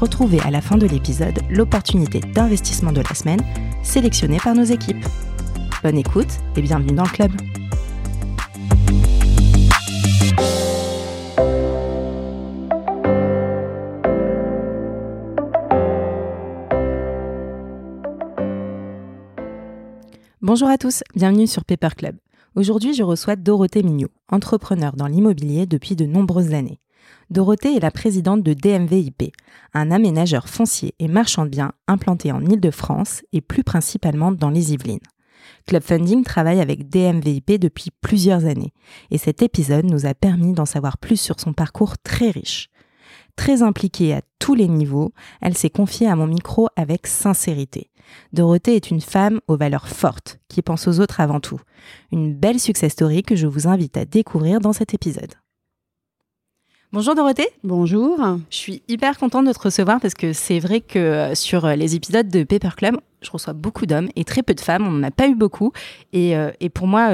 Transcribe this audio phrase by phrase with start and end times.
[0.00, 3.40] Retrouvez à la fin de l'épisode l'opportunité d'investissement de la semaine
[3.82, 5.04] sélectionnée par nos équipes.
[5.82, 7.32] Bonne écoute et bienvenue dans le club.
[20.40, 22.16] Bonjour à tous, bienvenue sur Paper Club.
[22.54, 26.78] Aujourd'hui, je reçois Dorothée Mignot, entrepreneur dans l'immobilier depuis de nombreuses années.
[27.30, 29.34] Dorothée est la présidente de DMVIP,
[29.74, 34.72] un aménageur foncier et marchand de biens implanté en Île-de-France et plus principalement dans les
[34.72, 34.98] Yvelines.
[35.66, 38.72] Club Funding travaille avec DMVIP depuis plusieurs années
[39.10, 42.70] et cet épisode nous a permis d'en savoir plus sur son parcours très riche.
[43.36, 47.90] Très impliquée à tous les niveaux, elle s'est confiée à mon micro avec sincérité.
[48.32, 51.60] Dorothée est une femme aux valeurs fortes, qui pense aux autres avant tout.
[52.10, 55.34] Une belle success story que je vous invite à découvrir dans cet épisode.
[56.90, 57.50] Bonjour Dorothée.
[57.64, 58.18] Bonjour.
[58.48, 61.74] Je suis hyper contente de te recevoir parce que c'est vrai que euh, sur euh,
[61.74, 64.86] les épisodes de Paper Club, je reçois beaucoup d'hommes et très peu de femmes.
[64.86, 65.70] On n'en a pas eu beaucoup.
[66.14, 67.10] Et, euh, pour moi,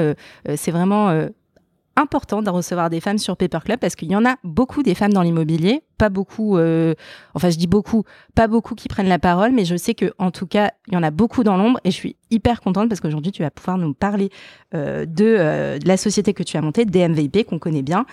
[0.55, 1.27] c'est vraiment
[1.97, 4.95] important de recevoir des femmes sur Paper Club parce qu'il y en a beaucoup des
[4.95, 8.03] femmes dans l'immobilier, pas beaucoup, enfin je dis beaucoup,
[8.35, 10.97] pas beaucoup qui prennent la parole, mais je sais que en tout cas il y
[10.97, 13.77] en a beaucoup dans l'ombre et je suis hyper contente parce qu'aujourd'hui tu vas pouvoir
[13.77, 14.29] nous parler
[14.73, 18.05] de, de, la société que tu as montée, DMVIP qu'on connaît bien,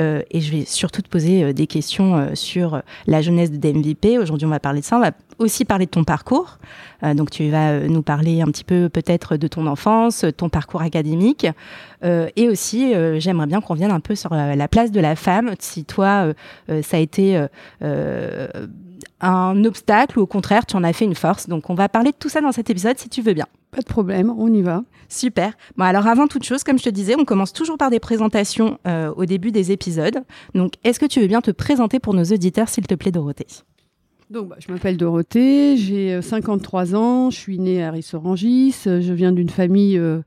[0.00, 3.56] euh, et, je vais surtout te poser euh, des questions euh, sur la jeunesse de
[3.56, 4.18] DMVP.
[4.18, 4.96] Aujourd'hui, on va parler de ça.
[4.96, 6.58] On va aussi parler de ton parcours.
[7.02, 11.46] donc, tu vas nous parler un petit peu peut-être de ton enfance, ton parcours académique.
[12.02, 15.54] et aussi, j'aimerais bien qu'on revienne un peu sur la place de la femme.
[15.58, 16.32] Si toi,
[16.86, 17.46] ça a été
[19.20, 21.48] un obstacle ou au contraire, tu en as fait une force.
[21.48, 23.46] Donc, on va parler de tout ça dans cet épisode si tu veux bien.
[23.70, 24.82] Pas de problème, on y va.
[25.08, 25.52] Super.
[25.76, 28.78] Bon, alors avant toute chose, comme je te disais, on commence toujours par des présentations
[28.86, 30.18] euh, au début des épisodes.
[30.54, 33.46] Donc, est-ce que tu veux bien te présenter pour nos auditeurs, s'il te plaît, Dorothée?
[34.28, 39.12] Donc, bah, je m'appelle Dorothée, j'ai 53 euh, ans, je suis née à Rissorangis, je
[39.12, 40.20] viens d'une famille euh,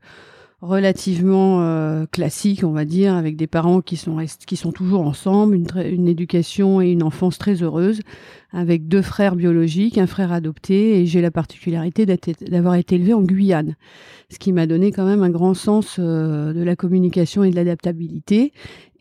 [0.62, 5.66] relativement classique, on va dire, avec des parents qui sont, qui sont toujours ensemble, une,
[5.76, 8.00] une éducation et une enfance très heureuse
[8.52, 13.22] avec deux frères biologiques, un frère adopté, et j'ai la particularité d'avoir été élevée en
[13.22, 13.76] Guyane,
[14.28, 17.56] ce qui m'a donné quand même un grand sens euh, de la communication et de
[17.56, 18.52] l'adaptabilité.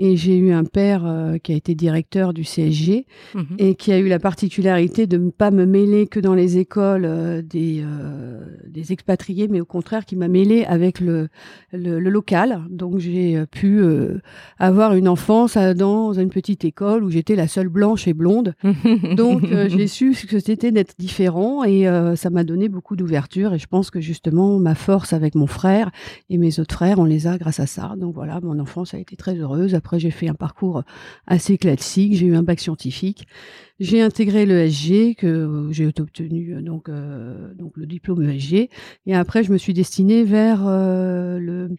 [0.01, 3.05] Et j'ai eu un père euh, qui a été directeur du CSG
[3.35, 3.45] mhm.
[3.57, 7.03] et qui a eu la particularité de ne pas me mêler que dans les écoles
[7.05, 7.83] euh, des,
[8.67, 11.27] des expatriés, mais au contraire qui m'a mêlé avec le,
[11.73, 12.63] le, le, local.
[12.69, 13.83] Donc j'ai pu
[14.57, 18.53] avoir une enfance dans une petite école où j'étais la seule blanche et blonde.
[19.15, 22.69] Donc donc euh, j'ai su ce que c'était d'être différent et euh, ça m'a donné
[22.69, 25.91] beaucoup d'ouverture et je pense que justement ma force avec mon frère
[26.29, 27.95] et mes autres frères, on les a grâce à ça.
[27.97, 29.75] Donc voilà, mon enfance a été très heureuse.
[29.75, 30.83] Après j'ai fait un parcours
[31.27, 33.27] assez classique, j'ai eu un bac scientifique.
[33.79, 36.89] J'ai intégré l'ESG que j'ai obtenu euh, donc
[37.57, 38.69] donc le diplôme ESG
[39.05, 41.69] et après je me suis destinée vers le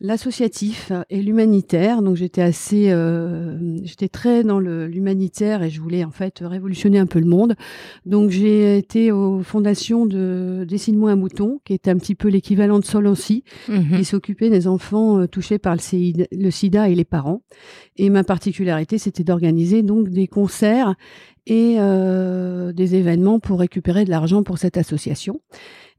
[0.00, 2.02] l'associatif et l'humanitaire.
[2.02, 7.06] Donc j'étais assez, euh, j'étais très dans l'humanitaire et je voulais en fait révolutionner un
[7.06, 7.54] peu le monde.
[8.04, 12.78] Donc j'ai été aux fondations de Dessine-moi un mouton, qui est un petit peu l'équivalent
[12.78, 17.04] de Solancy, mmh qui s'occupait des enfants euh, touchés par le, le SIDA et les
[17.04, 17.42] parents.
[17.96, 20.96] Et ma particularité, c'était d'organiser donc des concerts
[21.46, 25.40] et euh, des événements pour récupérer de l'argent pour cette association.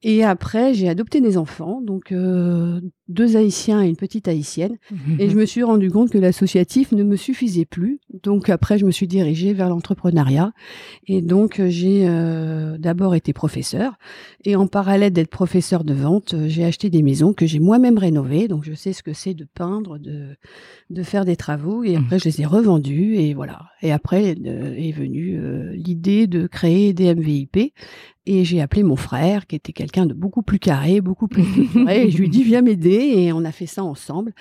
[0.03, 4.77] Et après, j'ai adopté des enfants, donc euh, deux Haïtiens et une petite Haïtienne.
[5.17, 7.99] et je me suis rendu compte que l'associatif ne me suffisait plus.
[8.23, 10.53] Donc après, je me suis dirigée vers l'entrepreneuriat.
[11.07, 13.97] Et donc, j'ai euh, d'abord été professeur.
[14.45, 18.47] Et en parallèle d'être professeur de vente, j'ai acheté des maisons que j'ai moi-même rénovées.
[18.47, 20.35] Donc, je sais ce que c'est de peindre, de,
[20.89, 21.83] de faire des travaux.
[21.83, 23.15] Et après, je les ai revendus.
[23.15, 23.67] Et voilà.
[23.81, 27.73] Et après euh, est venue euh, l'idée de créer des MVIP
[28.27, 31.45] et j'ai appelé mon frère, qui était quelqu'un de beaucoup plus carré, beaucoup plus
[31.89, 33.13] et je lui ai dit, viens m'aider.
[33.15, 34.33] Et on a fait ça ensemble.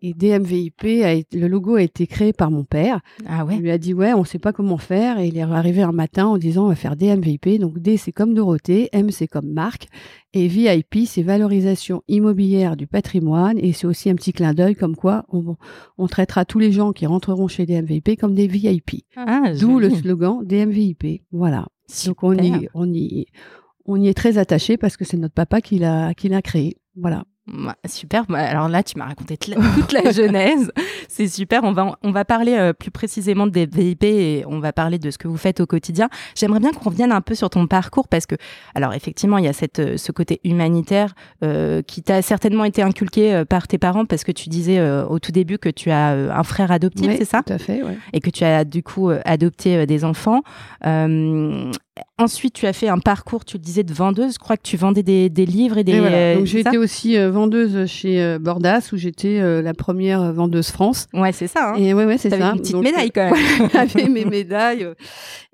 [0.00, 3.00] Et DMVIP, le logo a été créé par mon père.
[3.26, 3.56] Ah ouais.
[3.56, 5.18] Il lui a dit, ouais, on ne sait pas comment faire.
[5.18, 7.58] Et il est arrivé un matin en disant, on va faire DMVIP.
[7.60, 8.88] Donc D, c'est comme Dorothée.
[8.92, 9.88] M, c'est comme marque.
[10.32, 13.58] Et VIP, c'est valorisation immobilière du patrimoine.
[13.58, 15.56] Et c'est aussi un petit clin d'œil comme quoi on,
[15.98, 19.04] on, traitera tous les gens qui rentreront chez DMVIP comme des VIP.
[19.16, 21.22] Ah, D'où le slogan DMVIP.
[21.30, 21.66] Voilà.
[22.06, 23.26] Donc on y, on y,
[23.84, 26.78] on y est très attaché parce que c'est notre papa qui l'a qui l'a créé.
[26.96, 27.24] Voilà.
[27.86, 28.24] Super.
[28.26, 30.72] Bah, alors là, tu m'as raconté toute la genèse.
[31.08, 31.62] C'est super.
[31.62, 35.10] On va, on va parler euh, plus précisément des VIP et on va parler de
[35.10, 36.08] ce que vous faites au quotidien.
[36.34, 38.36] J'aimerais bien qu'on revienne un peu sur ton parcours parce que,
[38.74, 42.82] alors effectivement, il y a cette, euh, ce côté humanitaire euh, qui t'a certainement été
[42.82, 46.42] inculqué par tes parents parce que tu disais au tout début que tu as un
[46.42, 47.42] frère adoptif, c'est ça?
[47.42, 47.98] Tout à fait, ouais.
[48.12, 50.42] Et que tu as du coup adopté des enfants.
[52.18, 54.34] Ensuite, tu as fait un parcours, tu le disais, de vendeuse.
[54.34, 55.92] Je crois que tu vendais des, livres et des.
[55.92, 60.70] Et Donc j'ai été aussi vendeuse chez euh, Bordas où j'étais euh, la première vendeuse
[60.70, 61.06] France.
[61.12, 61.72] Ouais, c'est ça.
[61.72, 61.74] Hein.
[61.76, 62.52] Et ouais, ouais, c'est ça.
[62.52, 63.68] une petite médaille quand même.
[63.72, 64.88] J'avais mes médailles.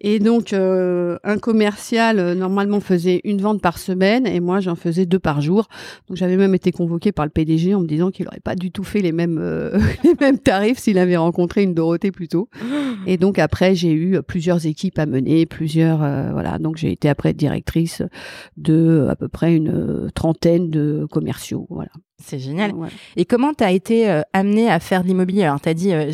[0.00, 5.04] Et donc euh, un commercial normalement faisait une vente par semaine et moi j'en faisais
[5.04, 5.68] deux par jour.
[6.08, 8.70] Donc j'avais même été convoquée par le PDG en me disant qu'il n'aurait pas du
[8.70, 9.38] tout fait les mêmes
[10.04, 12.48] les mêmes tarifs s'il avait rencontré une Dorothée plus tôt.
[13.06, 16.00] Et donc après j'ai eu plusieurs équipes à mener, plusieurs
[16.32, 16.58] voilà.
[16.58, 18.02] Donc j'ai été après directrice
[18.56, 21.66] de à peu près une trentaine de commerciaux.
[21.70, 21.90] Voilà.
[22.22, 22.72] C'est génial.
[23.16, 25.44] Et comment tu as été euh, amenée à faire de l'immobilier?
[25.44, 26.12] Alors, tu as, dit, euh,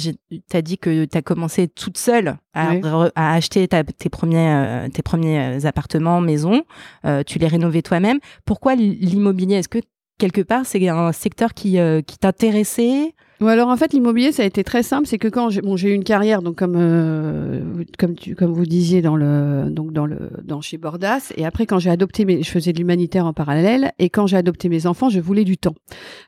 [0.52, 2.72] as dit que tu as commencé toute seule à,
[3.14, 6.62] à acheter tes, premiers, euh, tes premiers appartements, maisons.
[7.26, 8.18] tu les rénovais toi-même.
[8.44, 9.56] Pourquoi l'immobilier?
[9.56, 9.80] Est-ce que
[10.18, 13.14] quelque part, c'est un secteur qui, qui t'intéressait?
[13.44, 15.90] Alors en fait l'immobilier ça a été très simple, c'est que quand j'ai bon eu
[15.90, 17.60] une carrière donc comme euh,
[17.98, 21.66] comme tu comme vous disiez dans le donc dans le dans chez Bordas et après
[21.66, 24.86] quand j'ai adopté mes je faisais de l'humanitaire en parallèle et quand j'ai adopté mes
[24.86, 25.74] enfants je voulais du temps.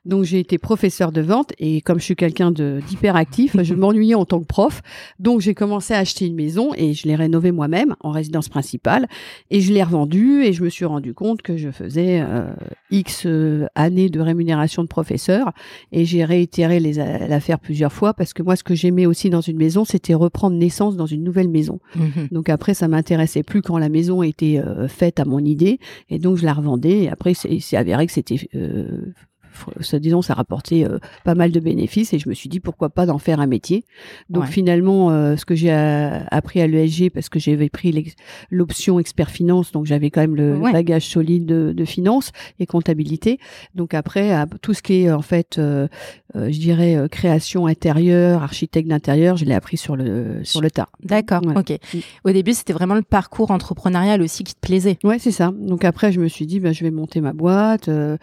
[0.04, 4.14] Donc j'ai été professeur de vente et comme je suis quelqu'un de d'hyperactif je m'ennuyais
[4.14, 4.82] en tant que prof.
[5.18, 9.08] Donc j'ai commencé à acheter une maison et je l'ai rénovée moi-même en résidence principale
[9.50, 12.52] et je l'ai revendue et je me suis rendu compte que je faisais euh,
[12.90, 15.52] x euh, années de rémunération de professeur
[15.90, 19.30] et j'ai réitéré les la faire plusieurs fois parce que moi, ce que j'aimais aussi
[19.30, 21.80] dans une maison, c'était reprendre naissance dans une nouvelle maison.
[21.96, 22.28] Mhm.
[22.32, 25.78] Donc après, ça m'intéressait plus quand la maison était euh, faite à mon idée,
[26.10, 27.04] et donc je la revendais.
[27.04, 29.12] Et après, c'est avéré que c'était euh,
[29.80, 32.90] ça, disons, ça rapportait euh, pas mal de bénéfices et je me suis dit pourquoi
[32.90, 33.84] pas d'en faire un métier.
[34.28, 38.14] Donc finalement, euh, ce que j'ai appris à l'ESG, parce que j'avais pris
[38.50, 43.38] l'option expert finance, donc j'avais quand même le bagage solide de, finance et comptabilité.
[43.74, 45.88] Donc après, tout ce qui est en fait, euh,
[46.34, 50.88] je dirais, création intérieure, architecte d'intérieur, je l'ai appris sur le, sur le tas.
[51.02, 51.78] D'accord, ok.
[51.94, 51.98] Mm.
[52.24, 54.98] Au début, c'était vraiment le parcours entrepreneurial aussi qui te plaisait.
[55.02, 55.52] Ouais, c'est ça.
[55.56, 58.18] Donc après, je me suis dit, ben, je vais monter ma boîte, je,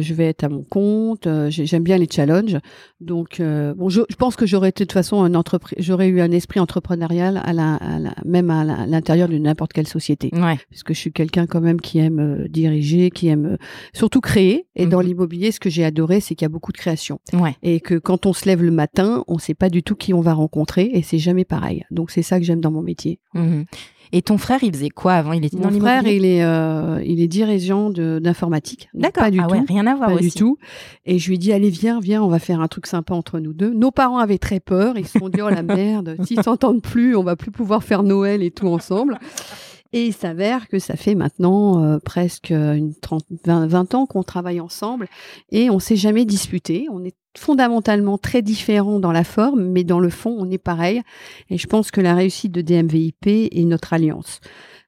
[0.00, 1.26] je vais être à mon compte.
[1.26, 2.58] Euh, j'aime bien les challenges.
[3.00, 6.20] Donc, euh, bon, je, pense que j'aurais été de toute façon un entreprise, j'aurais eu
[6.20, 7.78] un esprit entrepreneurial à la,
[8.24, 10.30] même à l'intérieur de n'importe quelle société.
[10.32, 10.58] Ouais.
[10.70, 13.56] Parce que je suis quelqu'un quand même qui aime euh, diriger, qui aime
[13.92, 14.66] surtout créer.
[14.76, 15.06] Et dans mhm.
[15.06, 17.20] l'immobilier, ce que j'ai adoré, c'est qu'il y a beaucoup de création.
[17.32, 17.56] Ouais.
[17.62, 20.12] Et que quand on se lève le matin, on ne sait pas du tout qui
[20.14, 21.84] on va rencontrer et c'est jamais pareil.
[21.90, 23.20] Donc, c'est ça que j'aime dans mon métier.
[23.34, 23.64] Mhm.
[24.12, 25.32] Et ton frère, il faisait quoi avant?
[25.32, 28.88] Il était Mon frère, il est, euh, il est dirigeant d'informatique.
[28.94, 29.24] D'accord.
[29.24, 29.54] Pas du ah tout.
[29.54, 30.24] Ouais, rien à voir pas aussi.
[30.24, 30.58] du tout.
[31.06, 33.38] Et je lui ai dit, allez, viens, viens, on va faire un truc sympa entre
[33.38, 33.72] nous deux.
[33.72, 34.98] Nos parents avaient très peur.
[34.98, 38.02] Ils se sont dit, oh la merde, s'ils s'entendent plus, on va plus pouvoir faire
[38.02, 39.18] Noël et tout ensemble.
[39.92, 44.22] Et il s'avère que ça fait maintenant euh, presque une 30, 20, 20 ans qu'on
[44.22, 45.08] travaille ensemble
[45.50, 46.86] et on s'est jamais disputé.
[46.90, 51.02] On est fondamentalement très différents dans la forme, mais dans le fond, on est pareil.
[51.48, 54.40] Et je pense que la réussite de DMVIP est notre alliance.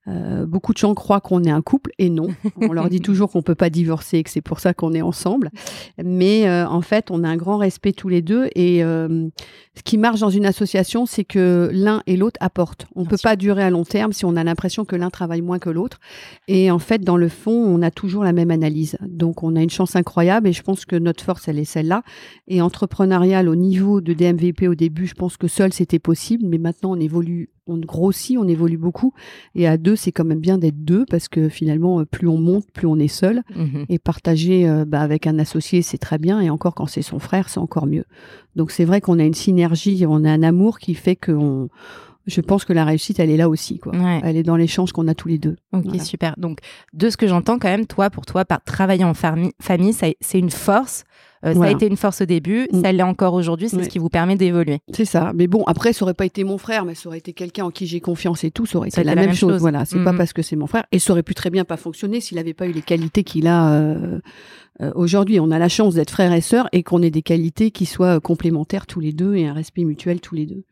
[0.09, 2.29] Euh, beaucoup de gens croient qu'on est un couple et non.
[2.57, 5.03] On leur dit toujours qu'on peut pas divorcer et que c'est pour ça qu'on est
[5.03, 5.51] ensemble.
[6.03, 9.29] Mais euh, en fait, on a un grand respect tous les deux et euh,
[9.77, 12.87] ce qui marche dans une association, c'est que l'un et l'autre apportent.
[12.97, 15.43] On ne peut pas durer à long terme si on a l'impression que l'un travaille
[15.43, 16.01] moins que l'autre.
[16.49, 18.99] Et en fait, dans le fond, on a toujours la même analyse.
[19.07, 22.03] Donc, on a une chance incroyable et je pense que notre force, elle est celle-là.
[22.49, 26.59] Et entrepreneurial au niveau de DMVP au début, je pense que seul c'était possible, mais
[26.59, 29.13] maintenant on évolue on grossit, on évolue beaucoup.
[29.55, 32.39] Et à deux, c'est quand même bien d'être deux parce que finalement, euh, plus on
[32.39, 33.43] monte, plus on est seul.
[33.55, 33.87] Mhm.
[33.89, 36.41] Et partager euh, bah, avec un associé, c'est très bien.
[36.41, 38.05] Et encore quand c'est son frère, c'est encore mieux.
[38.57, 41.69] Donc c'est vrai qu'on a une synergie, on a un amour qui fait que
[42.27, 43.79] je pense que la réussite, elle est là aussi.
[43.79, 43.93] Quoi.
[44.23, 45.57] Elle est dans l'échange qu'on a tous les deux.
[45.73, 46.35] Ok, super.
[46.39, 46.59] Donc,
[46.93, 49.53] de ce que j'entends quand même, toi, pour toi, par travailler en famille,
[49.93, 51.05] c'est une force
[51.45, 52.83] euh, ça a été une force au début, mm.
[52.83, 54.79] ça l'est encore aujourd'hui, c'est ce qui vous permet d'évoluer.
[54.93, 55.33] C'est ça.
[55.35, 57.71] Mais bon, après, ça aurait pas été mon frère, mais ça aurait été quelqu'un en
[57.71, 59.61] qui j'ai confiance et tout, ça aurait été la, même, chose.
[59.61, 60.17] Voilà, c'est pas mm-hmm.
[60.17, 60.85] parce que c'est mon frère.
[60.93, 63.49] Et ça aurait pu très bien pas fonctionner s'il n'avait pas eu les qualités qu'il
[63.49, 64.21] a euh,
[64.81, 65.41] euh, aujourd'hui.
[65.41, 68.21] On a la chance d'être frères et sœurs et qu'on ait des qualités qui soient
[68.21, 70.63] complémentaires tous les deux et un respect mutuel tous les deux.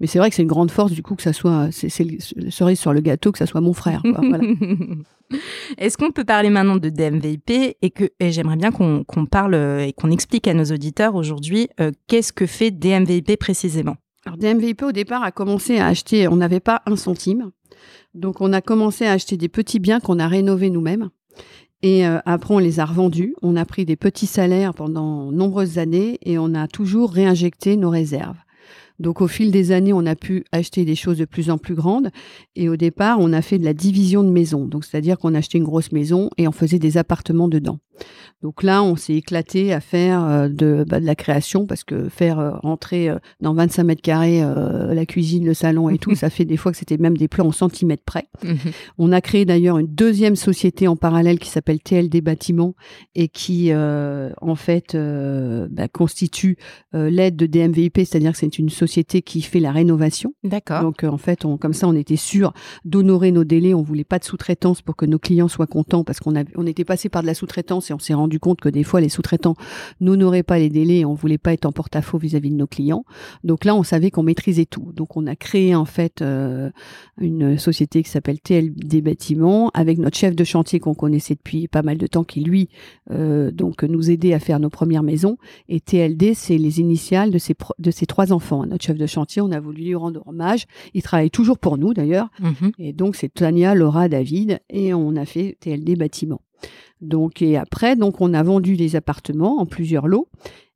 [0.00, 2.04] Mais c'est vrai que c'est une grande force du coup que ça soit, c'est
[2.36, 4.02] le cerise sur le gâteau, que ça soit mon frère.
[4.04, 4.44] voilà.
[5.78, 9.92] Est-ce qu'on peut parler maintenant de DMVIP et que j'aimerais bien qu'on parle euh, et
[9.92, 13.96] qu'on explique à nos auditeurs aujourd'hui euh, qu'est-ce que fait DMVIP précisément?
[14.26, 17.50] Alors DMVIP au départ a commencé à acheter, on n'avait pas un centime.
[18.14, 21.08] Donc on a commencé à acheter des petits biens qu'on a rénovés nous-mêmes.
[21.82, 23.34] Et euh, après, on les a revendus.
[23.42, 27.90] On a pris des petits salaires pendant nombreuses années et on a toujours réinjecté nos
[27.90, 28.38] réserves.
[29.02, 31.74] Donc au fil des années, on a pu acheter des choses de plus en plus
[31.74, 32.10] grandes.
[32.56, 34.64] Et au départ, on a fait de la division de maisons.
[34.64, 37.78] Donc c'est-à-dire qu'on achetait une grosse maison et on faisait des appartements dedans.
[38.42, 42.08] Donc là, on s'est éclaté à faire euh, de, bah, de, la création parce que
[42.08, 46.30] faire euh, rentrer euh, dans 25 mètres carrés la cuisine, le salon et tout, ça
[46.30, 48.28] fait des fois que c'était même des plans en centimètres près.
[48.44, 48.56] Mhm.
[48.98, 52.74] On a créé d'ailleurs une deuxième société en parallèle qui s'appelle TLD Bâtiments
[53.14, 56.56] et qui en fait bah, constitue
[56.92, 60.34] l'aide de DMVIP, c'est-à-dire que c'est une société qui fait la rénovation.
[60.42, 60.82] D'accord.
[60.82, 62.52] Donc en fait, on, comme ça, on était sûr
[62.84, 63.74] d'honorer nos délais.
[63.74, 66.84] On voulait pas de sous-traitance pour que nos clients soient contents parce qu'on on était
[66.84, 69.56] passé par de la sous-traitance et on s'est rendu compte que des fois les sous-traitants
[70.00, 73.04] n'honoraient pas les délais et on voulait pas être en porte-à-faux vis-à-vis de nos clients.
[73.44, 74.92] Donc là, on savait qu'on maîtrisait tout.
[74.94, 76.70] Donc on a créé en fait euh,
[77.18, 81.82] une société qui s'appelle TLD Bâtiments avec notre chef de chantier qu'on connaissait depuis pas
[81.82, 82.68] mal de temps qui lui
[83.10, 85.36] euh, donc nous aidait à faire nos premières maisons
[85.68, 88.64] et TLD c'est les initiales de ses de ses trois enfants.
[88.66, 90.66] Notre chef de chantier, on a voulu lui rendre hommage.
[90.94, 92.28] Il travaille toujours pour nous d'ailleurs.
[92.40, 92.72] Mhm.
[92.78, 96.42] Et donc c'est Tania, Laura, David et on a fait TLD Bâtiments.
[97.00, 100.28] Donc, et après, donc, on a vendu les appartements en plusieurs lots.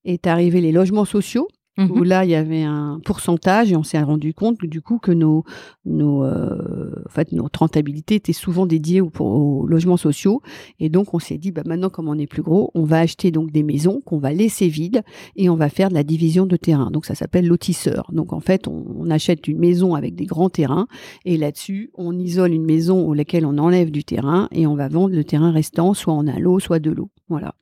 [0.04, 2.04] Est arrivé les logements sociaux où mhm.
[2.04, 5.44] là il y avait un pourcentage et on s'est rendu compte du coup que nos
[5.84, 10.42] nos euh, en fait notre rentabilité était souvent dédiée aux, logements sociaux.
[10.80, 13.30] Et donc on s'est dit bah maintenant comme on est plus gros on va acheter
[13.30, 15.02] donc des maisons qu'on va laisser vides
[15.36, 16.90] et on va faire de la division de terrain.
[16.90, 18.10] Donc ça s'appelle lotisseur.
[18.12, 20.88] Donc en fait on, on, achète une maison avec des grands terrains
[21.24, 24.88] et là-dessus on isole une maison au laquelle on enlève du terrain et on va
[24.88, 27.54] vendre le terrain restant soit en un lot soit deux lots voilà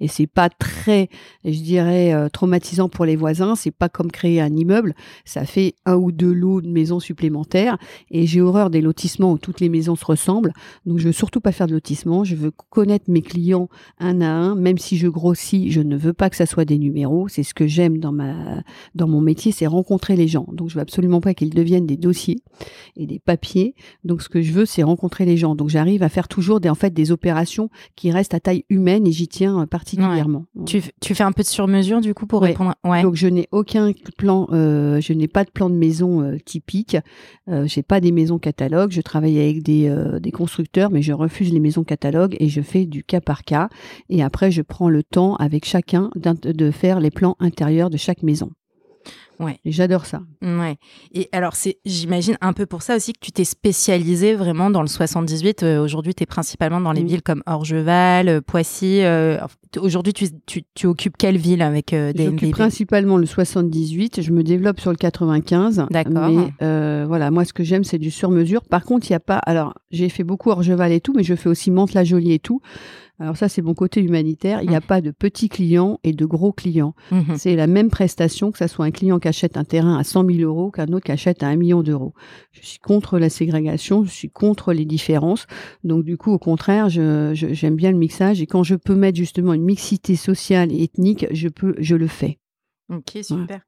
[0.00, 1.08] et c'est pas très
[1.44, 4.94] je dirais euh, traumatisant pour les voisins c'est pas comme créer un immeuble,
[5.24, 7.78] ça fait un ou deux lots de maisons supplémentaires.
[8.10, 10.52] Et j'ai horreur des lotissements où toutes les maisons se ressemblent.
[10.84, 12.24] Donc je veux surtout pas faire de lotissement.
[12.24, 13.68] Je veux connaître mes clients
[13.98, 16.78] un à un, même si je grossis, je ne veux pas que ça soit des
[16.78, 17.28] numéros.
[17.28, 18.62] C'est ce que j'aime dans ma
[18.94, 20.46] dans mon métier, c'est rencontrer les gens.
[20.52, 22.38] Donc je veux absolument pas qu'ils deviennent des dossiers
[22.96, 23.74] et des papiers.
[24.04, 25.54] Donc ce que je veux, c'est rencontrer les gens.
[25.54, 29.05] Donc j'arrive à faire toujours des en fait des opérations qui restent à taille humaine
[29.06, 30.46] et j'y tiens euh, particulièrement.
[30.66, 32.74] Tu, tu, fais un peu de sur-mesure du coup pour répondre.
[32.84, 33.02] Ouais.
[33.02, 36.96] Donc je n'ai aucun plan, euh, je n'ai pas de plan de maison euh, typique.
[37.48, 38.90] Euh, j'ai pas des maisons catalogues.
[38.90, 42.86] Je travaille avec des, des constructeurs, mais je refuse les maisons catalogues et je fais
[42.86, 43.68] du cas par cas.
[44.08, 48.22] Et après, je prends le temps avec chacun de faire les plans intérieurs de chaque
[48.22, 48.50] maison.
[49.38, 49.58] Ouais.
[49.64, 50.20] J'adore ça.
[50.42, 50.76] Ouais.
[51.12, 54.82] Et alors, c'est, j'imagine, un peu pour ça aussi que tu t'es spécialisé vraiment dans
[54.82, 55.62] le 78.
[55.62, 59.00] Euh, aujourd'hui, tu es principalement dans les villes comme Orgeval, euh, Poissy.
[59.02, 59.38] Euh,
[59.78, 64.22] aujourd'hui, tu, tu, tu, occupes quelle ville avec des J'occupe principalement le 78.
[64.22, 65.86] Je me développe sur le 95.
[65.90, 66.28] D'accord.
[66.30, 68.62] Mais voilà, moi, ce que j'aime, c'est du sur-mesure.
[68.62, 69.38] Par contre, il n'y a pas.
[69.38, 72.60] Alors, j'ai fait beaucoup Orgeval et tout, mais je fais aussi Mantes-la-Jolie et tout.
[73.18, 74.60] Alors ça, c'est mon côté humanitaire.
[74.62, 74.82] Il n'y a mmh.
[74.82, 76.94] pas de petits clients et de gros clients.
[77.10, 77.36] Mmh.
[77.36, 80.26] C'est la même prestation que ça soit un client qui achète un terrain à 100
[80.26, 82.12] 000 euros qu'un autre qui achète à 1 million d'euros.
[82.52, 85.46] Je suis contre la ségrégation, je suis contre les différences.
[85.82, 89.16] Donc du coup, au contraire, j'aime je, bien le mixage et quand je peux mettre
[89.16, 92.38] justement une mixité sociale et ethnique, je peux, je le fais.
[92.88, 93.60] Ok, super.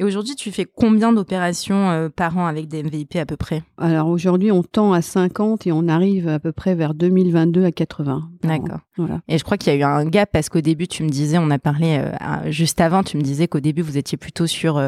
[0.00, 3.62] Et aujourd'hui, tu fais combien d'opérations euh, par an avec des MVIP à peu près?
[3.78, 7.70] Alors aujourd'hui, on tend à 50 et on arrive à peu près vers 2022 à
[7.70, 8.30] 80.
[8.42, 8.80] D'accord.
[8.96, 9.20] Voilà.
[9.28, 11.38] Et je crois qu'il y a eu un gap parce qu'au début, tu me disais,
[11.38, 14.82] on a parlé euh, juste avant, tu me disais qu'au début, vous étiez plutôt sur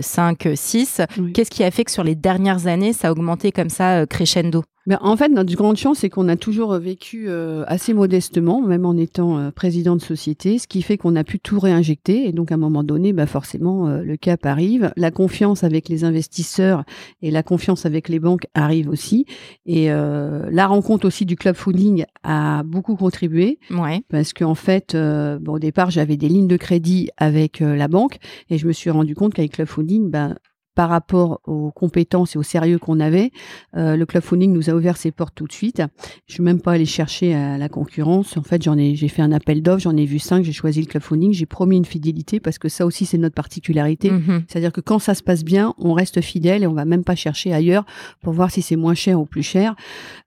[0.00, 1.02] 5, euh, 6.
[1.34, 4.64] Qu'est-ce qui a fait que sur les dernières années, ça a augmenté comme ça crescendo?
[4.86, 8.86] Ben, en fait, notre grande chance, c'est qu'on a toujours vécu euh, assez modestement, même
[8.86, 12.28] en étant euh, président de société, ce qui fait qu'on a pu tout réinjecter.
[12.28, 14.92] Et donc, à un moment donné, ben, forcément, euh, le cap arrive.
[14.96, 16.84] La confiance avec les investisseurs
[17.20, 19.26] et la confiance avec les banques arrive aussi.
[19.64, 23.58] Et la rencontre aussi du club fooding a beaucoup contribué.
[23.70, 24.02] Ouais.
[24.08, 28.18] Parce qu'en fait, bon, au départ, j'avais des lignes de crédit avec la banque
[28.50, 30.36] et je me suis rendu compte qu'avec club fooding, ben,
[30.76, 33.32] par rapport aux compétences et au sérieux qu'on avait,
[33.76, 35.82] euh, le club funding nous a ouvert ses portes tout de suite.
[36.28, 38.36] Je suis même pas allée chercher à la concurrence.
[38.36, 40.82] En fait, j'en ai, j'ai fait un appel d'offres, j'en ai vu cinq, j'ai choisi
[40.82, 44.10] le club funding, j'ai promis une fidélité parce que ça aussi c'est notre particularité.
[44.10, 44.44] Mhm.
[44.46, 47.14] C'est-à-dire que quand ça se passe bien, on reste fidèle et on va même pas
[47.14, 47.86] chercher ailleurs
[48.20, 49.76] pour voir si c'est moins cher ou plus cher,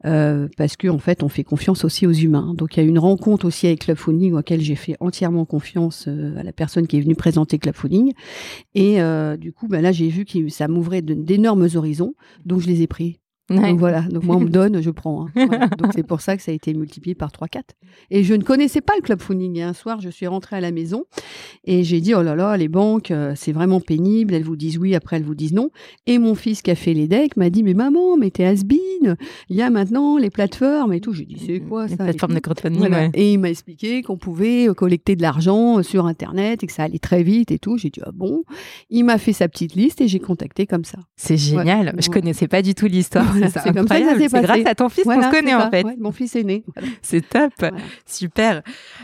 [0.05, 2.55] euh, parce que en fait, on fait confiance aussi aux humains.
[2.57, 6.05] Donc il y a une rencontre aussi avec club funding auquel j'ai fait entièrement confiance
[6.07, 8.13] euh, à la personne qui est venue présenter club funding.
[8.73, 12.13] Et euh, du coup, ben là, j'ai vu qu'il ça m'ouvrait d'énormes horizons,
[12.45, 13.19] donc je les ai pris.
[13.49, 15.27] Donc voilà, donc moi on me donne, je prends.
[15.35, 15.69] Hein.
[15.77, 17.61] Donc c'est pour ça que ça a été multiplié par 3-4.
[18.11, 19.57] Et je ne connaissais pas le club funding.
[19.57, 21.05] Et un soir, je suis rentrée à la maison
[21.65, 24.33] et j'ai dit, oh là là, les banques, euh, c'est vraiment pénible.
[24.33, 25.69] Elles vous disent oui, après elles vous disent non.
[26.05, 28.63] Et mon fils qui a fait les decks m'a dit, mais maman, mais t'es has.
[29.49, 31.13] Il y a maintenant les plateformes et tout.
[31.13, 31.93] J'ai dit, c'est quoi ça?
[31.93, 35.83] Les plateformes de crowdfunding, Et il m'a expliqué qu'on pouvait euh, collecter de l'argent euh,
[35.83, 37.77] sur Internet et que ça allait très vite et tout.
[37.77, 38.43] J'ai dit, ah bon?
[38.89, 40.99] Il m'a fait sa petite liste et j'ai contacté comme ça.
[41.15, 41.95] C'est génial.
[41.99, 43.33] Je connaissais pas du tout l'histoire.
[43.47, 45.85] C'est comme ça que C'est grâce à ton fils qu'on se connaît en fait.
[45.97, 46.63] mon fils est né.
[47.01, 47.53] C'est top.
[48.05, 48.61] Super.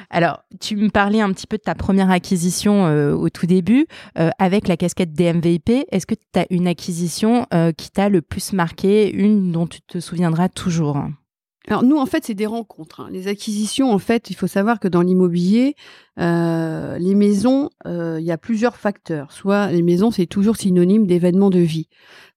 [0.09, 3.87] Alors, tu me parlais un petit peu de ta première acquisition euh, au tout début
[4.17, 5.69] euh, avec la casquette DMVIP.
[5.91, 9.81] Est-ce que tu as une acquisition euh, qui t'a le plus marqué, une dont tu
[9.81, 10.97] te souviendras toujours?
[11.67, 13.01] Alors nous, en fait, c'est des rencontres.
[13.01, 13.09] Hein.
[13.11, 15.75] Les acquisitions, en fait, il faut savoir que dans l'immobilier,
[16.19, 19.31] euh, les maisons, euh, il y a plusieurs facteurs.
[19.31, 21.88] Soit les maisons, c'est toujours synonyme d'événements de vie.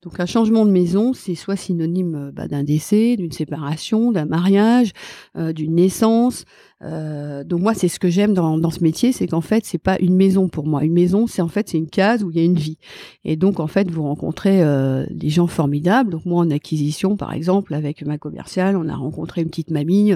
[0.02, 4.26] Donc un changement de maison, c'est soit synonyme euh, bah, d'un décès, d'une séparation, d'un
[4.26, 4.92] mariage,
[5.34, 6.44] d'une naissance.
[6.80, 9.96] donc moi, c'est ce que j'aime dans, dans, ce métier, c'est qu'en fait, c'est pas
[10.00, 10.84] une maison pour moi.
[10.84, 12.78] Une maison, c'est en fait c'est une case où il y a une vie.
[13.24, 14.62] Et donc en fait, vous rencontrez
[15.10, 16.10] des gens formidables.
[16.10, 20.12] Donc moi, en acquisition, par exemple, avec ma commerciale, on a rencontré une petite mamie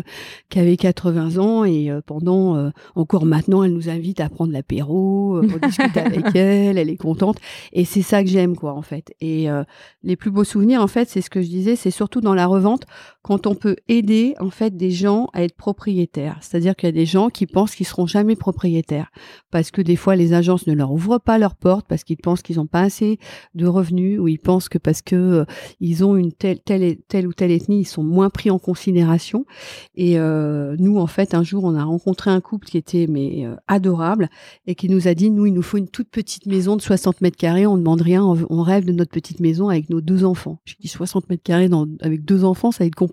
[0.50, 5.48] qui avait 80 ans et pendant encore maintenant elle nous invite à prendre l'apéro, euh,
[5.52, 7.38] on discute avec elle, elle est contente.
[7.72, 9.14] Et c'est ça que j'aime, quoi, en fait.
[9.20, 9.64] Et euh,
[10.02, 12.46] les plus beaux souvenirs, en fait, c'est ce que je disais, c'est surtout dans la
[12.46, 12.86] revente,
[13.22, 16.38] quand on peut aider, en fait, des gens à être propriétaires.
[16.40, 19.10] C'est-à-dire qu'il y a des gens qui pensent qu'ils seront jamais propriétaires.
[19.50, 22.42] Parce que des fois, les agences ne leur ouvrent pas leurs portes parce qu'ils pensent
[22.42, 23.18] qu'ils n'ont pas assez
[23.54, 25.44] de revenus ou ils pensent que parce que euh,
[25.80, 29.46] ils ont une telle, telle, ou telle ethnie, ils sont moins pris en considération.
[29.94, 33.54] Et nous, en fait, un jour, on a rencontré un couple qui était mais euh,
[33.68, 34.28] adorable
[34.66, 37.20] et qui nous a dit nous il nous faut une toute petite maison de 60
[37.20, 40.24] mètres carrés on ne demande rien on, rêve de notre petite maison avec nos deux
[40.24, 41.68] enfants j'ai dit 60 mètres carrés
[42.00, 43.11] avec deux enfants ça va être compliqué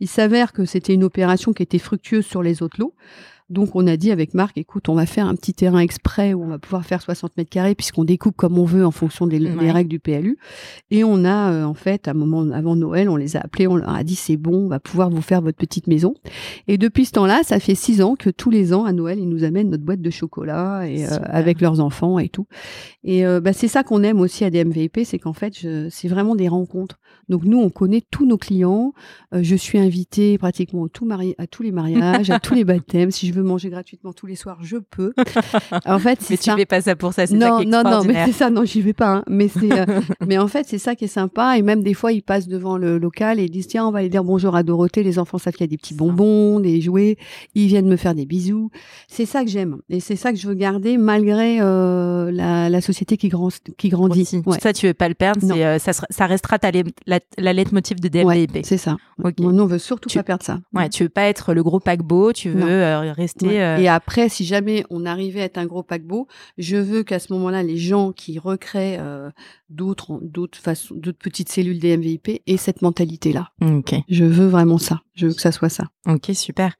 [0.00, 2.94] il s'avère que c'était une opération qui était fructueuse sur les autres lots
[3.48, 6.42] donc on a dit avec Marc, écoute, on va faire un petit terrain exprès où
[6.42, 9.38] on va pouvoir faire 60 mètres carrés puisqu'on découpe comme on veut en fonction des,
[9.38, 10.36] règles du PLU.
[10.90, 13.68] Et on a euh, en fait, à un moment avant Noël, on les a appelés,
[13.68, 16.14] on leur a dit c'est bon, on va pouvoir vous faire votre petite maison.
[16.66, 19.28] Et depuis ce temps-là, ça fait six ans que tous les ans à Noël, ils
[19.28, 22.48] nous amènent notre boîte de chocolat et euh, avec leurs enfants et tout.
[23.04, 25.54] Et euh, bah, c'est ça qu'on aime aussi à DMVP, c'est qu'en fait,
[25.90, 26.98] c'est vraiment des rencontres.
[27.28, 28.92] Donc nous, on connaît tous nos clients.
[29.32, 33.12] je suis invitée pratiquement à, tout à tous les mariages, à tous les baptêmes.
[33.12, 35.12] Si je veux manger gratuitement tous les soirs, je peux.
[35.86, 38.04] en fait, mais tu fais pas ça pour ça, c'est non, ça qui non, non,
[38.04, 39.16] mais c'est ça, non, j'y vais pas.
[39.16, 39.24] Hein.
[39.28, 41.58] Mais c'est, euh, mais en fait, c'est ça qui est sympa.
[41.58, 44.00] Et même des fois, ils passent devant le local et ils disent tiens, on va
[44.00, 45.02] aller dire bonjour à Dorothée.
[45.02, 47.16] Les enfants savent qu'il y a des petits bonbons, des jouets.
[47.54, 48.70] Ils viennent me faire des bisous.
[49.08, 52.80] C'est ça que j'aime et c'est ça que je veux garder malgré euh, la, la,
[52.80, 54.42] société qui, grand, qui grandit.
[54.46, 54.58] Ouais.
[54.60, 55.40] Ça, tu veux pas le perdre.
[55.52, 56.70] Euh, ça, ça restera ta,
[57.06, 58.54] la, la leitmotiv de DMVP.
[58.54, 58.96] Ouais, c'est ça.
[59.22, 59.42] Okay.
[59.42, 60.60] Moi, on veut surtout pas perdre ça.
[60.74, 62.32] Ouais, tu veux pas être le gros paquebot.
[62.32, 62.82] Tu veux
[63.26, 66.26] rester euh, Et après, si jamais on arrivait à être un gros paquebot,
[66.58, 69.30] je veux qu'à ce moment-là, les gens qui recréent euh,
[69.68, 73.50] d'autres, d'autres façons, d'autres petites cellules des MVIP aient cette mentalité-là.
[73.62, 73.94] Ok.
[74.08, 75.02] Je veux vraiment ça.
[75.14, 75.84] Je veux que ça soit ça.
[76.06, 76.76] Ok, super.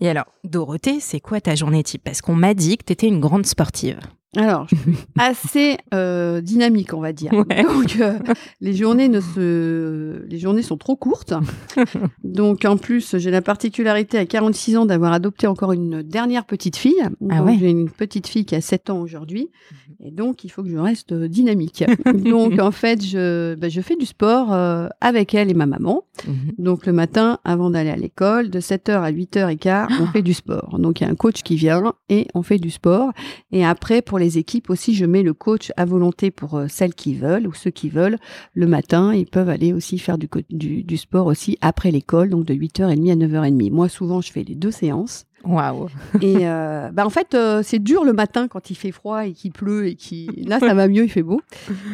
[0.00, 2.02] Et alors, Dorothée, c'est quoi ta journée type?
[2.02, 4.00] Parce qu'on m'a dit que tu étais une grande sportive.
[4.36, 7.32] Alors, je suis assez euh, dynamique, on va dire.
[7.32, 8.16] Donc, euh,
[8.60, 11.34] les journées ne se, les journées sont trop courtes.
[12.24, 16.76] Donc, en plus, j'ai la particularité à 46 ans d'avoir adopté encore une dernière petite
[16.76, 17.02] fille.
[17.28, 17.56] Ah ouais.
[17.58, 19.50] J'ai une petite fille qui a 7 ans aujourd'hui,
[19.98, 20.06] mhm.
[20.06, 21.84] et donc il faut que je reste dynamique.
[22.14, 26.04] donc, en fait, je, ben, je fais du sport euh, avec elle et ma maman.
[26.28, 26.52] Mhm.
[26.58, 30.78] Donc, le matin, avant d'aller à l'école, de 7h à 8h15, on fait du sport.
[30.78, 33.12] Donc, il y a un coach qui vient et on fait du sport.
[33.50, 36.94] Et après, pour les équipes aussi, je mets le coach à volonté pour euh, celles
[36.94, 38.18] qui veulent ou ceux qui veulent.
[38.54, 42.44] Le matin, ils peuvent aller aussi faire du, du, du sport aussi après l'école, donc
[42.44, 43.72] de 8h30 à 9h30.
[43.72, 45.26] Moi, souvent, je fais les deux séances.
[45.44, 45.88] Waouh.
[46.20, 49.32] Et euh, bah en fait, euh, c'est dur le matin quand il fait froid et
[49.32, 51.40] qu'il pleut et qui là ça va mieux, il fait beau.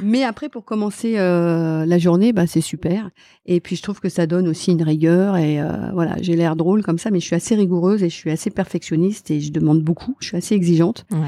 [0.03, 3.11] Mais après pour commencer euh, la journée, bah c'est super.
[3.47, 5.61] Et puis je trouve que ça donne aussi une rigueur et
[5.93, 8.51] voilà, j'ai l'air drôle comme ça, mais je suis assez rigoureuse et je suis assez
[8.51, 10.17] perfectionniste et je demande beaucoup.
[10.19, 11.07] Je suis assez exigeante.
[11.13, 11.19] Ouais.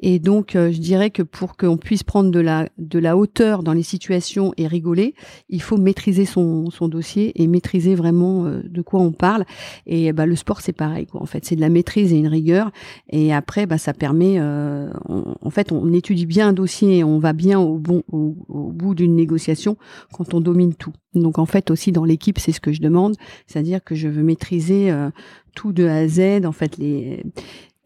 [0.00, 3.72] Et donc je dirais que pour qu'on puisse prendre de la de la hauteur dans
[3.72, 5.14] les situations et rigoler,
[5.48, 9.44] il faut maîtriser son son dossier et maîtriser vraiment de quoi on parle.
[9.86, 11.20] Et bah le sport c'est pareil quoi.
[11.20, 12.70] En fait, c'est maîtrise et une rigueur.
[13.10, 17.32] Et après, bah, ça permet, euh, en fait, on étudie bien un dossier on va
[17.32, 19.76] bien au, bon, au, bout d'une négociation
[20.12, 20.92] quand on domine tout.
[21.14, 24.22] Donc en fait aussi dans l'équipe, c'est ce que je demande, c'est-à-dire que je veux
[24.22, 25.10] maîtriser euh,
[25.54, 26.44] tout de A à Z.
[26.44, 27.22] En fait, les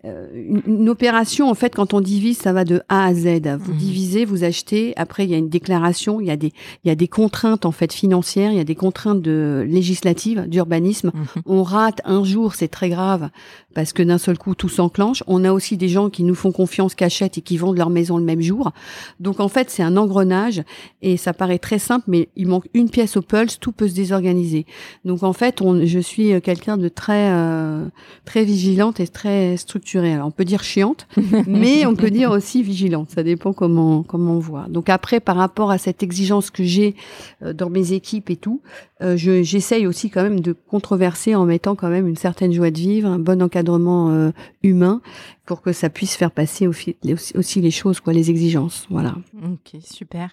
[0.05, 3.27] une, une, opération, en fait, quand on divise, ça va de A à Z.
[3.59, 3.79] Vous Mhm.
[3.79, 4.93] divisez, vous achetez.
[4.97, 6.21] Après, il y a une déclaration.
[6.21, 6.53] Il y a des,
[6.85, 8.53] il y a des contraintes en fait financières.
[8.53, 11.11] Il y a des contraintes de législatives, d'urbanisme.
[11.13, 11.43] Mhm.
[11.47, 13.29] On rate un jour, c'est très grave
[13.75, 15.23] parce que d'un seul coup tout s'enclenche.
[15.27, 17.91] On a aussi des gens qui nous font confiance, qui achètent et qui vendent leur
[17.91, 18.73] maison le même jour.
[19.21, 20.63] Donc en fait, c'est un engrenage
[21.03, 23.95] et ça paraît très simple, mais il manque une pièce au pulse, tout peut se
[23.95, 24.65] désorganiser.
[25.05, 27.85] Donc en fait, on, je suis euh, quelqu'un de très euh,
[28.25, 29.88] très vigilante et très structurée.
[29.97, 31.07] On peut dire chiante,
[31.47, 33.11] mais on peut dire aussi vigilante.
[33.11, 34.67] Ça dépend comment comment on voit.
[34.69, 36.95] Donc après, par rapport à cette exigence que j'ai
[37.43, 38.61] euh, dans mes équipes et tout,
[39.03, 42.71] euh, je- j'essaye aussi quand même de controverser en mettant quand même une certaine joie
[42.71, 44.31] de vivre, un bon encadrement euh,
[44.63, 45.01] humain
[45.47, 46.97] pour que ça puisse faire passer aussi,
[47.35, 48.87] aussi les choses, quoi, les exigences.
[48.91, 49.15] Voilà.
[49.45, 50.31] Ok, super.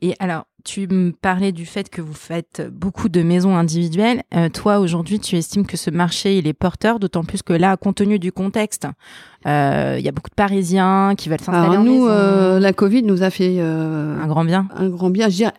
[0.00, 4.22] Et alors, tu me parlais du fait que vous faites beaucoup de maisons individuelles.
[4.34, 7.76] Euh, toi, aujourd'hui, tu estimes que ce marché, il est porteur, d'autant plus que là,
[7.76, 8.86] compte tenu du contexte,
[9.46, 12.08] euh, il y a beaucoup de Parisiens qui veulent s'installer en nous, maison.
[12.08, 14.66] euh, la Covid nous a fait euh, Un grand bien.
[14.74, 15.28] un grand bien.
[15.28, 15.52] Je dirais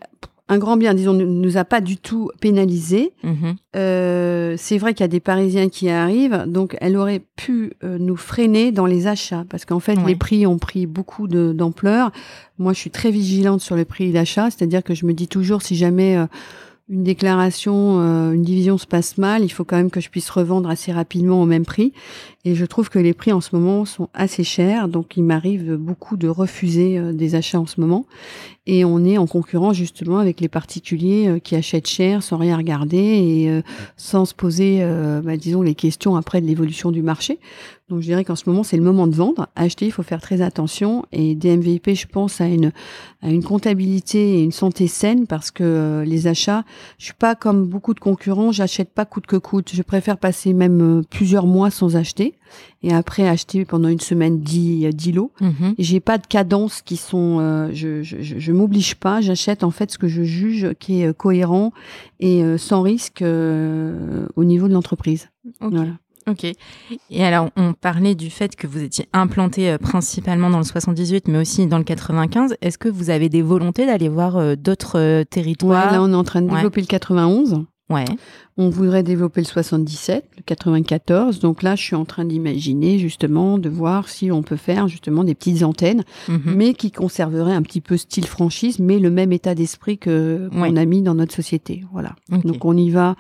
[0.48, 3.14] un grand bien, disons, ne nous a pas du tout pénalisé.
[3.24, 3.56] Mhm.
[3.76, 7.98] Euh, c'est vrai qu'il y a des Parisiens qui arrivent, donc elle aurait pu euh,
[8.00, 12.12] nous freiner dans les achats, parce qu'en fait, les prix ont pris beaucoup d'ampleur.
[12.60, 15.64] Moi, je suis très vigilante sur le prix d'achat, c'est-à-dire que je me dis toujours,
[15.64, 16.28] si jamais euh,
[16.90, 20.30] une déclaration, euh, une division se passe mal, il faut quand même que je puisse
[20.30, 21.94] revendre assez rapidement au même prix.
[22.48, 25.78] Et je trouve que les prix en ce moment sont assez chers, donc il m'arrive
[25.78, 28.06] beaucoup de refuser euh, des achats en ce moment.
[28.68, 32.56] Et on est en concurrence justement avec les particuliers euh, qui achètent cher sans rien
[32.56, 33.64] regarder et euh,
[33.98, 34.86] sans se poser,
[35.24, 37.40] bah, disons, les questions après de l'évolution du marché.
[37.90, 39.48] Donc je dirais qu'en ce moment, c'est le moment de vendre.
[39.56, 41.06] Acheter, il faut faire très attention.
[41.12, 42.72] Et DMVIP, je pense, à une,
[43.22, 46.64] à une comptabilité et une santé saine parce que les achats,
[46.98, 49.72] je suis pas comme beaucoup de concurrents, j'achète pas coûte que coûte.
[49.74, 52.35] Je préfère passer même plusieurs mois sans acheter
[52.84, 55.32] et après acheter pendant une semaine 10, 10 lots.
[55.78, 57.38] Et J'ai pas de cadences qui sont.
[57.40, 59.22] euh, je je, m'oblige pas.
[59.22, 61.72] J'achète en fait ce que je juge qui est euh, cohérent
[62.20, 65.30] et euh, sans risque euh, au niveau de l'entreprise.
[65.62, 65.72] Ok.
[65.74, 65.92] Voilà.
[66.28, 66.44] Ok.
[67.12, 71.38] Et alors, on parlait du fait que vous étiez implanté principalement dans le 78, mais
[71.38, 72.56] aussi dans le 95.
[72.62, 76.16] Est-ce que vous avez des volontés d'aller voir d'autres euh, Ouais, territoires là, on est
[76.16, 76.56] en train de Ouais.
[76.56, 77.66] développer le 91.
[77.90, 78.06] Ouais.
[78.58, 81.40] On voudrait développer le 77, le 94.
[81.40, 85.24] Donc là, je suis en train d'imaginer justement de voir si on peut faire justement
[85.24, 86.42] des petites antennes, Mhm.
[86.56, 90.76] mais qui conserveraient un petit peu style franchise, mais le même état d'esprit que qu'on
[90.76, 91.84] a mis dans notre société.
[91.92, 92.16] Voilà.
[92.30, 93.16] Donc on y va.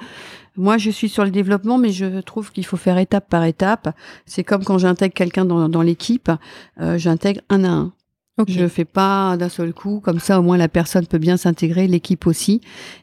[0.57, 3.93] Moi, je suis sur le développement, mais je trouve qu'il faut faire étape par étape.
[4.25, 6.31] C'est comme quand j'intègre quelqu'un dans, dans l'équipe,
[6.79, 7.91] euh, j'intègre un à un.
[8.37, 8.49] Ok.
[8.49, 11.87] Je fais pas d'un seul coup, comme ça au moins la personne peut bien s'intégrer,
[11.87, 12.59] l'équipe aussi.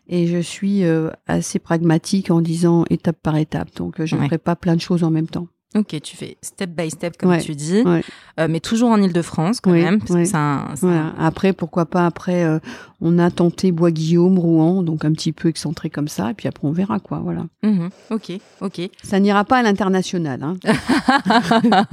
[0.08, 3.68] Et je suis euh, assez pragmatique en disant étape par étape.
[3.76, 4.26] Donc euh, je ne Ouais.
[4.26, 5.46] ferai pas plein de choses en même temps.
[5.74, 8.02] Ok, tu fais step by step, comme Ouais, tu dis, ouais.
[8.38, 10.00] Euh, mais toujours en Ile-de-France quand Oui, même.
[10.00, 10.30] Parce oui.
[10.30, 11.14] que un, c'est Voilà.
[11.16, 12.58] un- Après, pourquoi pas après, euh,
[13.04, 16.30] on a tenté Bois-Guillaume, Rouen, donc un petit peu excentré comme ça.
[16.30, 17.18] Et puis après, on verra quoi.
[17.18, 17.46] Voilà.
[17.64, 17.90] Mhm.
[18.10, 18.80] Ok, ok.
[19.02, 20.40] Ça n'ira pas à l'international.
[20.42, 20.56] Hein.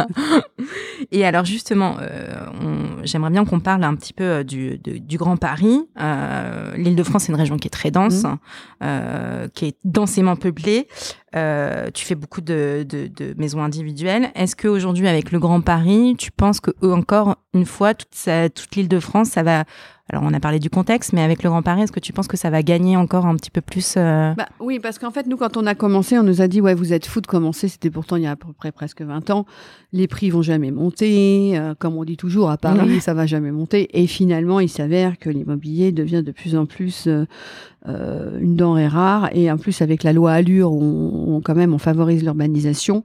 [1.11, 2.27] Et alors justement, euh,
[3.03, 5.81] j'aimerais bien qu'on parle un petit peu euh, du, de- du Grand Paris.
[5.99, 8.37] Euh, L'Île-de-France, c'est une région qui est très dense, Mhm.
[8.83, 10.87] euh, qui est densément peuplée.
[11.35, 14.29] Euh, tu fais beaucoup de, de- de maisons individuelles.
[14.35, 18.09] Est-ce qu'aujourd'hui, avec le Grand Paris, tu penses que encore une fois, toute,
[18.53, 19.63] toute l'Île-de-France, ça va...
[20.11, 22.27] Alors, on a parlé du contexte, mais avec le Grand Paris, est-ce que tu penses
[22.27, 25.27] que ça va gagner encore un petit peu plus euh, Bah, oui, parce qu'en fait,
[25.27, 27.67] nous, quand on a commencé, on nous a dit, ouais, vous êtes fous de commencer.
[27.67, 29.45] C'était pourtant il y a à peu près presque 20 ans.
[29.93, 31.51] Les prix vont jamais monter.
[31.59, 33.99] euh, comme on dit toujours, à Paris, ça va jamais monter.
[34.01, 37.25] Et finalement, il s'avère que l'immobilier devient de plus en plus euh,
[37.89, 39.29] euh, une denrée rare.
[39.33, 43.03] Et en plus, avec la loi Allure, on, quand même, on favorise l'urbanisation.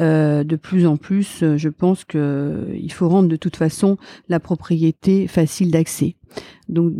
[0.00, 3.96] Euh, de plus en plus, je pense que euh, il faut rendre de toute façon
[4.28, 6.16] la propriété facile d'accès.
[6.68, 6.94] Donc,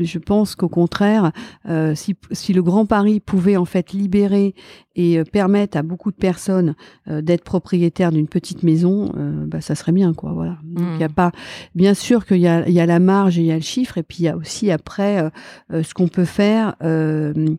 [0.00, 1.32] je pense qu'au contraire,
[1.68, 4.54] euh, si, si le Grand Paris pouvait en fait libérer
[4.94, 6.76] et euh, permettre à beaucoup de personnes
[7.10, 9.10] euh, d'être propriétaires d'une petite maison,
[9.46, 10.32] bah, ça serait bien, quoi.
[10.32, 10.58] Voilà.
[10.96, 11.12] Il a Mm.
[11.12, 11.32] pas,
[11.74, 14.04] bien sûr qu'il y y a la marge et il y a le chiffre, et
[14.04, 15.28] puis il y a aussi après
[15.70, 16.67] ce qu'on peut faire.
[16.82, 17.56] Euh,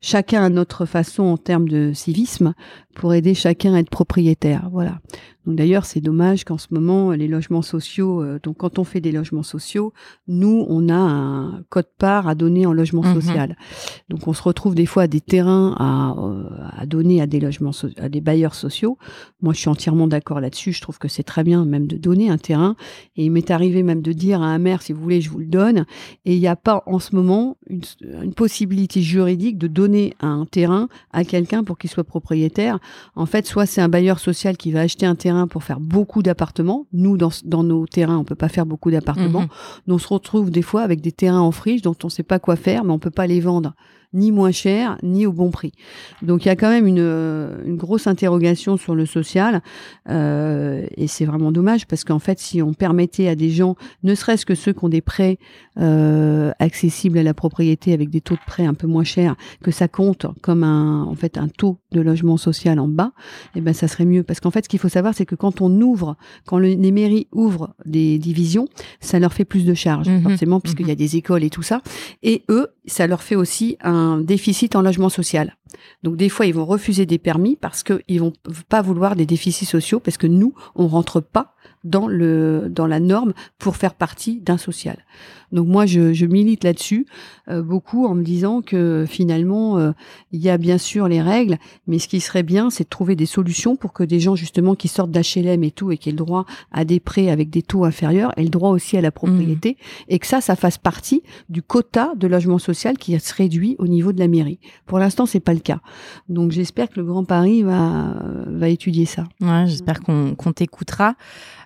[0.00, 2.54] chacun à notre façon en termes de civisme
[2.98, 4.68] pour aider chacun à être propriétaire.
[4.72, 4.98] Voilà.
[5.46, 9.00] Donc d'ailleurs, c'est dommage qu'en ce moment, les logements sociaux, euh, donc quand on fait
[9.00, 9.94] des logements sociaux,
[10.26, 13.14] nous, on a un code part à donner en logement Mhm.
[13.14, 13.56] social.
[14.10, 16.44] Donc on se retrouve des fois à des terrains à, euh,
[16.76, 18.98] à donner à des logements, so- à des bailleurs sociaux.
[19.40, 20.72] Moi, je suis entièrement d'accord là-dessus.
[20.72, 22.76] Je trouve que c'est très bien même de donner un terrain.
[23.16, 25.38] Et il m'est arrivé même de dire à un maire, si vous voulez, je vous
[25.38, 25.86] le donne.
[26.26, 27.80] Et il n'y a pas en ce moment une,
[28.22, 32.80] une possibilité juridique de donner un terrain à quelqu'un pour qu'il soit propriétaire
[33.16, 36.22] En fait, soit c'est un bailleur social qui va acheter un terrain pour faire beaucoup
[36.22, 36.86] d'appartements.
[36.92, 39.42] Nous, dans, dans nos terrains, on peut pas faire beaucoup d'appartements.
[39.42, 39.48] Mhm.
[39.94, 42.56] On se retrouve des fois avec des terrains en friche dont on sait pas quoi
[42.56, 43.74] faire, mais on peut pas les vendre
[44.14, 45.72] ni moins cher, ni au bon prix.
[46.22, 46.98] Donc il y a quand même une,
[47.66, 49.60] une grosse interrogation sur le social,
[50.08, 54.14] euh, et c'est vraiment dommage parce qu'en fait, si on permettait à des gens, ne
[54.14, 55.38] serait-ce que ceux qui ont des prêts
[55.78, 59.70] euh, accessibles à la propriété avec des taux de prêt un peu moins chers, que
[59.70, 63.12] ça compte comme un, en fait, un taux de logement social en bas,
[63.54, 64.22] eh ben ça serait mieux.
[64.22, 66.16] Parce qu'en fait, ce qu'il faut savoir, c'est que quand on ouvre,
[66.46, 68.66] quand le- les mairies ouvrent des divisions,
[69.00, 70.22] ça leur fait plus de charges, Mhm.
[70.22, 71.82] forcément, puisqu'il y a des écoles et tout ça.
[72.22, 75.56] Et eux, ça leur fait aussi un déficit en logement social.
[76.02, 78.32] Donc des fois, ils vont refuser des permis parce qu'ils vont
[78.68, 83.00] pas vouloir des déficits sociaux, parce que nous, on rentre pas dans le dans la
[83.00, 84.98] norme pour faire partie d'un social.
[85.52, 87.06] Donc moi, je, je milite là-dessus
[87.48, 89.92] euh, beaucoup en me disant que finalement, euh,
[90.32, 93.16] il y a bien sûr les règles, mais ce qui serait bien, c'est de trouver
[93.16, 96.12] des solutions pour que des gens justement qui sortent d'HLM et tout et qui aient
[96.12, 99.10] le droit à des prêts avec des taux inférieurs aient le droit aussi à la
[99.10, 99.76] propriété
[100.08, 103.86] et que ça, ça fasse partie du quota de logement social qui se réduit au
[103.86, 104.58] niveau de la mairie.
[104.86, 105.80] Pour l'instant, c'est pas le cas.
[106.28, 109.24] Donc j'espère que le Grand Paris va va étudier ça.
[109.40, 111.14] Ouais, j'espère qu'on qu'on t'écoutera.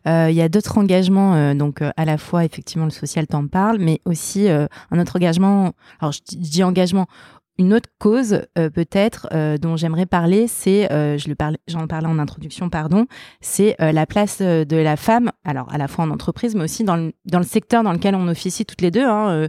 [0.06, 3.26] Euh, Il y a d'autres engagements, euh, donc euh, à la fois effectivement le social
[3.26, 5.72] t'en parle, mais aussi un autre engagement.
[6.00, 7.06] Alors je, dis- engagement.
[7.58, 11.86] Une autre cause euh, peut-être euh, dont j'aimerais parler, c'est, euh, je le parlais, j'en
[11.86, 13.06] parlais en introduction, pardon,
[13.42, 16.96] c'est la place de la femme, alors à la fois en entreprise, mais aussi dans
[16.96, 19.04] le, dans le secteur dans lequel on officie toutes les deux.
[19.04, 19.48] hein, euh,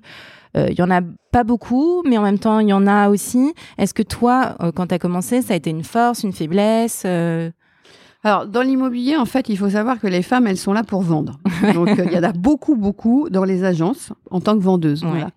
[0.57, 0.99] euh, Il y en a
[1.31, 3.53] pas beaucoup, mais en même temps, il y en a aussi.
[3.77, 7.03] Est-ce que toi, euh, quand tu as commencé, ça a été une force, une faiblesse
[7.05, 7.51] euh,
[8.25, 11.01] Alors, dans l'immobilier, en fait, il faut savoir que les femmes, elles sont là pour
[11.01, 11.39] vendre.
[11.73, 15.03] Donc, euh, il y en a beaucoup, beaucoup dans les agences en tant que vendeuses.
[15.03, 15.09] Ouais.
[15.09, 15.29] Voilà.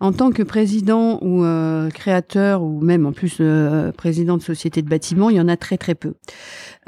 [0.00, 4.80] En tant que président ou euh, créateur ou même en plus euh, président de société
[4.80, 6.14] de bâtiment, il y en a très, très peu.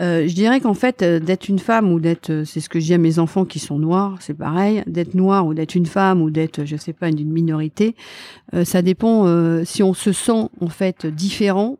[0.00, 2.80] Euh, je dirais qu'en fait, euh, d'être une femme ou d'être, euh, c'est ce que
[2.80, 5.86] je dis à mes enfants qui sont noirs, c'est pareil, d'être noir ou d'être une
[5.86, 7.94] femme ou d'être, je sais pas, d'une minorité,
[8.54, 9.26] euh, ça dépend.
[9.26, 11.76] euh, si on se sent en fait différent,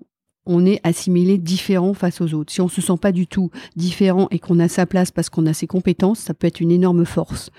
[0.47, 2.53] on est assimilé différent face aux autres.
[2.53, 5.47] Si on se sent pas du tout différent et qu'on a sa place parce qu'on
[5.47, 7.51] a ses compétences, ça peut être une énorme force.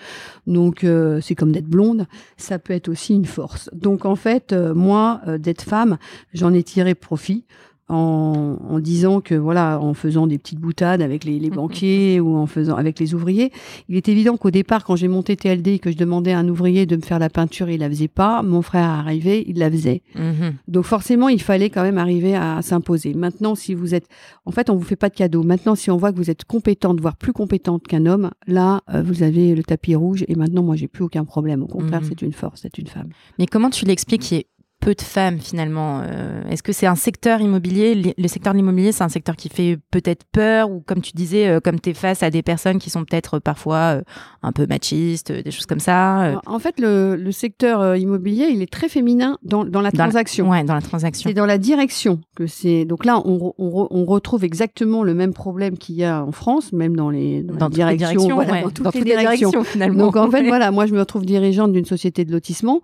[0.48, 3.70] Donc euh, c'est comme d'être blonde, ça peut être aussi une force.
[3.74, 5.98] Donc en fait, euh, moi, euh, d'être femme,
[6.34, 7.46] j'en ai tiré profit.
[7.88, 12.36] En, en disant que voilà, en faisant des petites boutades avec les, les banquiers ou
[12.36, 13.52] en faisant avec les ouvriers,
[13.90, 16.50] il est évident qu'au départ, quand j'ai monté TLD et que je demandais à un
[16.50, 18.42] ouvrier de me faire la peinture, il la faisait pas.
[18.42, 20.02] Mon frère arrivait, il la faisait.
[20.16, 20.56] mhm.
[20.68, 23.14] Donc forcément, il fallait quand même arriver à s'imposer.
[23.14, 24.08] Maintenant, si vous êtes,
[24.46, 25.44] en fait, on vous fait pas de cadeau.
[25.44, 29.04] Maintenant, si on voit que vous êtes compétente, voire plus compétente qu'un homme, là, euh,
[29.04, 30.26] vous avez le tapis rouge.
[30.28, 31.62] Et maintenant, moi, j'ai plus aucun problème.
[31.62, 32.08] Au contraire, Mhm.
[32.10, 33.10] c'est une force, c'est une femme.
[33.38, 34.34] Mais comment tu l'expliques?
[34.34, 34.48] Ait
[34.80, 37.96] peu de femmes finalement euh, Est-ce que c'est un secteur immobilier?
[37.96, 41.14] Li- Le secteur de l'immobilier, c'est un secteur qui fait peut-être peur ou comme tu
[41.16, 44.02] disais, euh, comme tu es face à des personnes qui sont peut-être parfois euh,
[44.44, 48.72] un peu machistes, des choses comme ça En fait, le, le secteur immobilier, il est
[48.72, 50.50] très féminin dans, dans la Dans la- transaction.
[50.52, 51.28] Ouais, dans la transaction.
[51.30, 52.86] C'est dans la direction que c'est.
[52.86, 56.24] Donc là, on, re- on, re- on retrouve exactement le même problème qu'il y a
[56.24, 58.94] en France, même dans les, dans Dans les toutes les directions, voilà, ouais, dans toutes
[58.96, 59.64] les directions.
[59.64, 60.06] finalement.
[60.06, 62.82] Donc en fait, voilà, moi je me retrouve dirigeante d'une société de lotissement.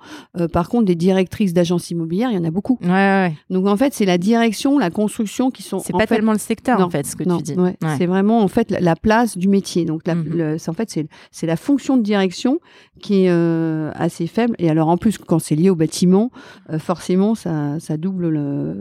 [0.51, 2.77] Par contre, des directrices d'agences immobilières, il y en a beaucoup.
[2.83, 2.93] Ouais, ouais,
[3.29, 3.33] ouais.
[3.49, 5.79] Donc en fait, c'est la direction, la construction qui sont.
[5.79, 7.53] C'est pas fait, tellement le secteur non, en fait, ce que non, tu dis.
[7.55, 7.75] ouais.
[7.97, 9.85] C'est vraiment en fait la, la place du métier.
[9.85, 10.25] Donc la, Mhm.
[10.35, 12.59] le- en fait, c'est c'est la fonction de direction
[13.01, 14.53] qui est euh, assez faible.
[14.59, 16.29] Et alors en plus, quand c'est lié au bâtiment,
[16.69, 18.75] euh, forcément, ça, ça double le,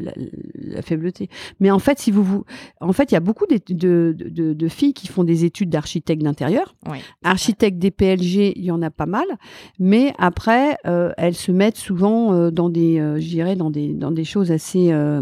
[0.00, 0.12] la,
[0.54, 1.28] la- faibleté.
[1.60, 2.44] Mais en fait, si vous vous,
[2.80, 5.70] en fait, il y a beaucoup de, de, de- de filles qui font des études
[5.70, 6.74] d'architecte d'intérieur.
[7.22, 9.24] Architecte des PLG, il y en a pas mal,
[9.78, 14.50] mais après, euh, elles se mettent souvent dans des, euh, dans des, dans des choses
[14.50, 15.20] assez, euh,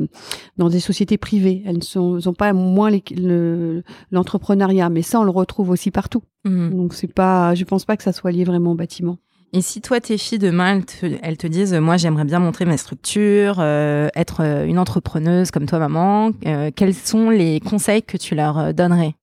[0.56, 1.62] dans des sociétés privées.
[1.66, 6.22] Elles ne sont, sont pas moins le- l'entrepreneuriat, mais ça, on le retrouve aussi partout.
[6.44, 6.74] Mhm.
[6.76, 9.18] Donc c'est pas, je pense pas que ça soit lié vraiment au bâtiment.
[9.54, 12.64] Et si toi, tes filles, demain, elles te, elles te disent, moi, j'aimerais bien montrer
[12.64, 18.02] ma structure, euh, être euh, une entrepreneuse comme toi, maman, euh, quels sont les conseils
[18.02, 19.14] que tu leur euh, donnerais?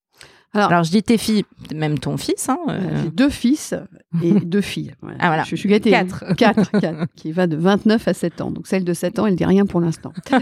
[0.53, 2.47] Alors- Alors, je dis tes filles, même ton fils.
[2.49, 3.73] Hein, euh, J'ai deux fils
[4.23, 4.93] et deux filles.
[5.01, 5.17] Voilà.
[5.19, 5.43] Ah, voilà.
[5.43, 5.91] Je, je suis gâtée.
[5.91, 6.25] Quatre.
[6.35, 8.51] Quatre, quatre, qui va de 29 à 7 ans.
[8.51, 10.13] Donc celle de 7 ans, elle dit rien pour l'instant.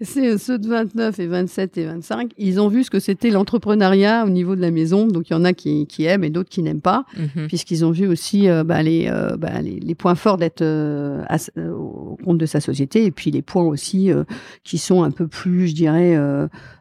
[0.00, 2.32] C'est ceux de 29 et 27 et 25.
[2.38, 5.06] Ils ont vu ce que c'était l'entrepreneuriat au niveau de la maison.
[5.06, 7.48] Donc il y en a qui, qui aiment et d'autres qui n'aiment pas, mhm.
[7.48, 11.24] puisqu'ils ont vu aussi euh, bah, les, euh, bah, les, les points forts d'être euh,
[11.56, 14.10] au compte de sa société et puis les points aussi
[14.62, 16.16] qui sont un peu plus, je dirais,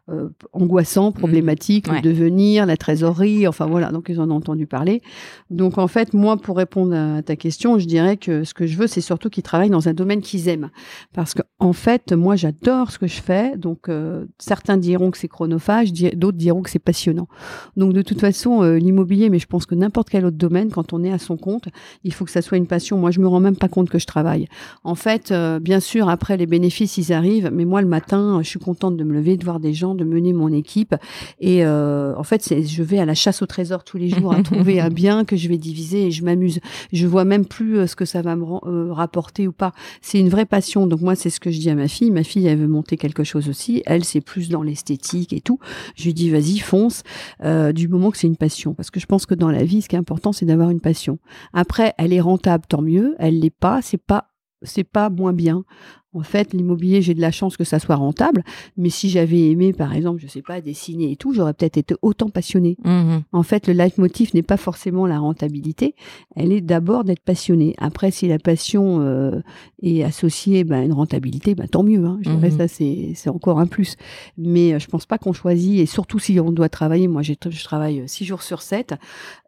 [0.09, 1.95] euh, angoissants, problématiques, Ouais.
[1.95, 5.01] le devenir, la trésorerie, enfin voilà, donc ils en ont entendu parler.
[5.49, 8.77] Donc en fait, moi, pour répondre à ta question, je dirais que ce que je
[8.77, 10.71] veux, c'est surtout qu'ils travaillent dans un domaine qu'ils aiment.
[11.13, 13.55] Parce que en fait, moi, j'adore ce que je fais.
[13.57, 17.29] Donc, euh, certains diront que c'est chronophage, d'autres diront que c'est passionnant.
[17.77, 20.91] Donc, de toute façon, euh, l'immobilier, mais je pense que n'importe quel autre domaine, quand
[20.91, 21.69] on est à son compte,
[22.03, 22.97] il faut que ça soit une passion.
[22.97, 24.47] Moi, je me rends même pas compte que je travaille.
[24.83, 28.59] En fait, bien sûr, après les bénéfices, ils arrivent, mais moi, le matin, je suis
[28.59, 30.95] contente de me lever, de voir des gens, de mener mon équipe.
[31.39, 34.79] Et en fait, je vais à la chasse au trésor tous les jours à trouver
[34.79, 36.59] un bien que je vais diviser et je m'amuse.
[36.91, 39.73] Je vois même plus ce que ça va me rapporter ou pas.
[40.01, 40.87] C'est une vraie passion.
[40.87, 42.11] Donc moi, c'est ce que je dis à ma fille.
[42.11, 43.83] Ma fille, elle veut monter quelque chose aussi.
[43.85, 45.59] Elle, c'est plus dans l'esthétique et tout.
[45.95, 47.03] Je lui dis, vas-y, fonce,
[47.43, 48.73] euh, du moment que c'est une passion.
[48.73, 50.81] Parce que je pense que dans la vie, ce qui est important, c'est d'avoir une
[50.81, 51.19] passion.
[51.53, 53.15] Après, elle est rentable, tant mieux.
[53.19, 54.29] Elle l'est pas, c'est pas
[54.65, 55.65] c'est pas moins bien.
[56.13, 58.43] En fait, l'immobilier, j'ai de la chance que ça soit rentable,
[58.77, 61.95] mais si j'avais aimé, par exemple, je sais pas, dessiner et tout, j'aurais peut-être été
[62.01, 62.77] autant passionnée.
[62.83, 65.95] Mmh en fait, le leitmotiv n'est pas forcément la rentabilité,
[66.35, 67.75] elle est d'abord d'être passionné.
[67.77, 69.41] Après, si la passion euh,
[69.81, 72.05] est associée ben, à une rentabilité, ben, tant mieux.
[72.05, 72.19] Hein.
[72.21, 73.95] Je dirais mmh ça, c'est encore un plus.
[74.37, 77.33] Mais euh, je pense pas qu'on choisit, et surtout si on doit travailler, moi je
[77.63, 78.93] travaille six jours sur sept,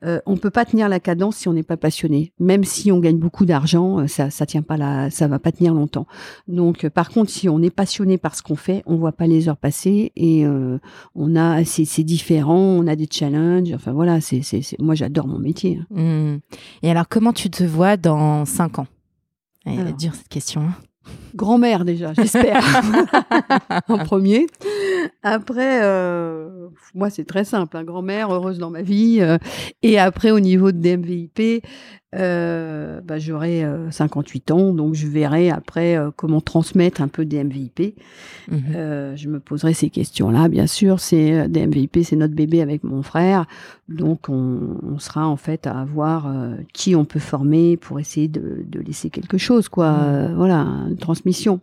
[0.04, 2.34] euh, on peut pas tenir la cadence si on n'est pas passionné.
[2.40, 5.52] Même si on gagne beaucoup d'argent, euh, ça ça tient pas la, ça va pas
[5.52, 6.08] tenir longtemps.
[6.48, 9.28] Donc, euh, par contre, si on est passionné par ce qu'on fait, on voit pas
[9.28, 10.78] les heures passer et euh,
[11.16, 13.74] on a, c'est différent, on a des challenges.
[13.74, 14.42] Enfin voilà, c'est,
[14.80, 15.80] moi j'adore mon métier.
[15.96, 16.02] Hein.
[16.02, 16.40] Mmh.
[16.84, 18.88] Et alors, comment tu te vois dans cinq ans?
[19.66, 20.62] Elle va dire cette question.
[20.62, 20.76] Hein.
[21.36, 22.64] Grand-mère déjà, j'espère.
[23.90, 24.48] en premier.
[25.24, 27.84] Après, euh, moi c'est très simple, hein.
[27.84, 29.22] grand-mère heureuse dans ma vie.
[29.82, 31.64] et après, au niveau de DMVIP,
[32.16, 37.26] euh, bah, j'aurai 58 euh, ans, donc je verrai après euh, comment transmettre un peu
[37.26, 37.96] des MVP.
[38.50, 39.16] Mhm.
[39.16, 41.00] je me poserai ces questions-là, bien sûr.
[41.00, 43.46] C'est des MVP, c'est notre bébé avec mon frère,
[43.90, 46.32] donc on, sera en fait à voir
[46.74, 49.92] qui on peut former pour essayer de, laisser quelque chose, quoi.
[49.92, 50.36] Mhm.
[50.36, 51.60] voilà, une transmission.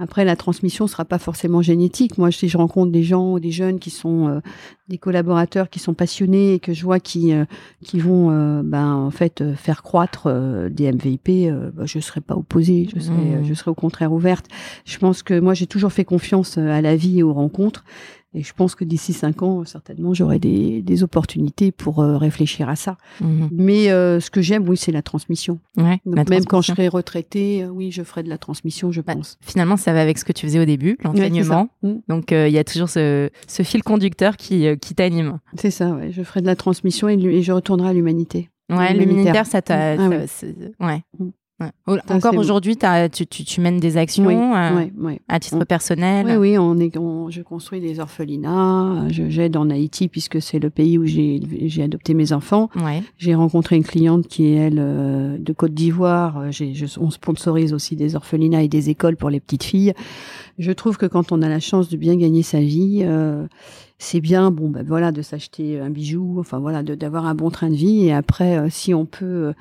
[0.00, 2.18] Après, la transmission sera pas forcément génétique.
[2.18, 4.40] Moi, si je rencontre des gens ou des jeunes qui sont
[4.88, 7.44] des collaborateurs qui sont passionnés et que je vois qui euh,
[7.84, 10.28] qui vont euh, ben en fait faire croître
[10.70, 12.88] des MVP, bah, je serai pas opposée.
[12.94, 13.44] Je serai mmh.
[13.44, 14.46] je serai au contraire ouverte.
[14.84, 17.84] Je pense que moi j'ai toujours fait confiance à la vie et aux rencontres
[18.34, 22.68] et je pense que d'ici cinq ans, certainement, j'aurai des, des, opportunités pour euh, réfléchir
[22.68, 22.98] à ça.
[23.20, 23.48] Mhm.
[23.52, 25.60] Mais euh, ce que j'aime, oui, c'est la transmission.
[25.78, 29.14] Ouais, même quand je serai retraitée, euh, oui, je ferai de la transmission, je bah,
[29.14, 29.38] pense.
[29.40, 31.70] Finalement, ça va avec ce que tu faisais au début, l'enseignement.
[31.82, 31.94] Mm.
[32.08, 35.38] Donc, il y a toujours ce, ce, fil conducteur qui, qui t'anime.
[35.56, 36.12] C'est ça, ouais.
[36.12, 38.50] Je ferai de la transmission et, et je retournerai à l'humanité.
[38.70, 39.92] Ouais, l'humanitaire, ça t'a.
[39.92, 41.02] Ah, ouais.
[41.86, 44.86] Encore aujourd'hui, tu, tu, tu, mènes des actions euh,
[45.26, 46.26] à titre personnel.
[46.26, 49.08] Oui, oui, on est, je construis des orphelinats.
[49.08, 52.70] J'aide en Haïti puisque c'est le pays où j'ai adopté mes enfants.
[53.16, 56.44] J'ai rencontré une cliente qui est elle euh, de Côte d'Ivoire.
[57.00, 59.94] On sponsorise aussi des orphelinats et des écoles pour les petites filles.
[60.58, 63.46] Je trouve que quand on a la chance de bien gagner sa vie, euh,
[63.98, 67.68] c'est bien, bon, ben voilà, de s'acheter un bijou, enfin voilà, d'avoir un bon train
[67.68, 68.06] de vie.
[68.06, 69.54] Et après, si on peut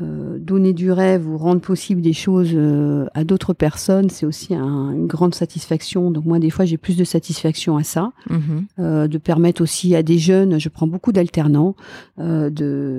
[0.00, 4.54] euh, donner du rêve ou rendre possible des choses euh, à d'autres personnes, c'est aussi
[4.54, 6.10] une grande satisfaction.
[6.10, 8.66] Donc moi, des fois, j'ai plus de satisfaction à ça, mhm.
[8.78, 10.60] euh, de permettre aussi à des jeunes.
[10.60, 11.76] Je prends beaucoup d'alternants
[12.18, 12.50] de,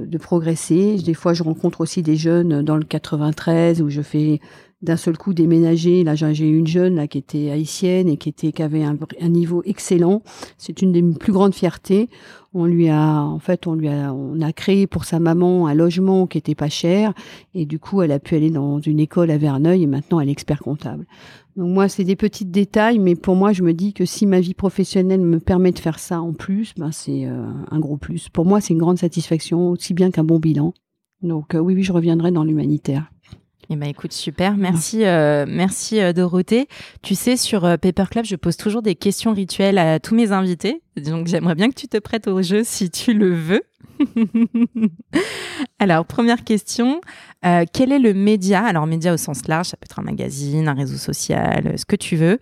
[0.08, 0.98] de progresser.
[0.98, 4.40] Des fois, je rencontre aussi des jeunes dans le 93 où je fais
[4.82, 6.04] d'un seul coup déménager.
[6.04, 8.98] Là, j'ai une jeune là qui était haïtienne et qui était qui avait un,
[9.30, 10.22] niveau excellent.
[10.58, 12.10] C'est une des plus grandes fiertés.
[12.54, 15.74] On lui a, en fait, on lui a, on a créé pour sa maman un
[15.74, 17.14] logement qui était pas cher
[17.54, 20.30] et du coup, elle a pu aller dans une école à Verneuil et maintenant elle
[20.30, 21.06] est expert comptable.
[21.56, 24.40] Donc moi, c'est des petits détails, mais pour moi, je me dis que si ma
[24.40, 28.30] vie professionnelle me permet de faire ça en plus, ben c'est euh, un gros plus.
[28.30, 30.74] Pour moi, c'est une grande satisfaction, aussi bien qu'un bon bilan.
[31.24, 33.12] Donc euh, oui, oui, je reviendrai dans l'humanitaire.
[33.70, 34.56] Eh ben écoute, super.
[34.56, 36.68] Merci, euh, merci euh, Dorothée.
[37.02, 40.32] Tu sais, sur euh, Paper Club, je pose toujours des questions rituelles à tous mes
[40.32, 40.82] invités.
[40.96, 43.62] Donc j'aimerais bien que tu te prêtes au jeu si tu le veux.
[45.80, 47.02] alors, première question.
[47.42, 50.74] quel est le média, alors média au sens large, ça peut être un magazine, un
[50.74, 52.40] réseau social, ce que tu veux,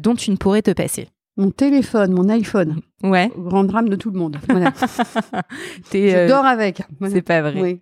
[0.00, 1.08] dont tu ne pourrais te passer?
[1.36, 2.80] Mon téléphone, mon iPhone.
[3.02, 3.30] Ouais.
[3.36, 4.38] grand drame de tout le monde.
[4.48, 4.72] Voilà.
[5.92, 6.82] je dors avec.
[7.08, 7.60] C'est pas vrai.
[7.60, 7.80] Oui.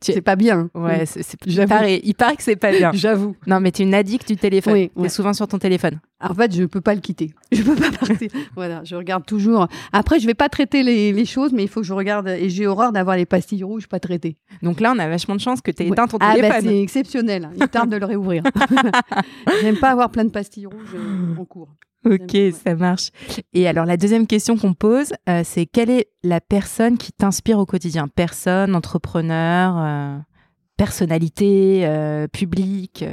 [0.00, 0.68] C'est pas bien.
[0.74, 2.90] Ouais, c'est, il, paraît, il paraît que c'est pas bien.
[2.94, 3.34] J'avoue.
[3.46, 4.88] Non, mais tu es une addict du téléphone.
[4.94, 6.00] Oui, es souvent sur ton téléphone.
[6.20, 7.34] En fait, je peux pas le quitter.
[7.52, 8.30] Je peux pas partir.
[8.54, 9.68] voilà, je regarde toujours.
[9.92, 12.28] Après, je vais pas traiter les, choses, mais il faut que je regarde.
[12.28, 14.36] Et j'ai horreur d'avoir les pastilles rouges pas traitées.
[14.62, 16.62] Donc là, on a vachement de chance que tu aies éteint ton ah, bah, téléphone.
[16.62, 17.50] c'est exceptionnel.
[17.56, 18.42] Il tarde de le réouvrir.
[19.60, 21.68] J'aime pas avoir plein de pastilles rouges euh, en cours.
[22.10, 23.10] Ok, ça marche.
[23.52, 27.58] Et alors la deuxième question qu'on pose, euh, c'est quelle est la personne qui t'inspire
[27.58, 28.06] au quotidien?
[28.06, 30.18] Personne, entrepreneur, euh,
[30.76, 33.04] personnalité, euh, public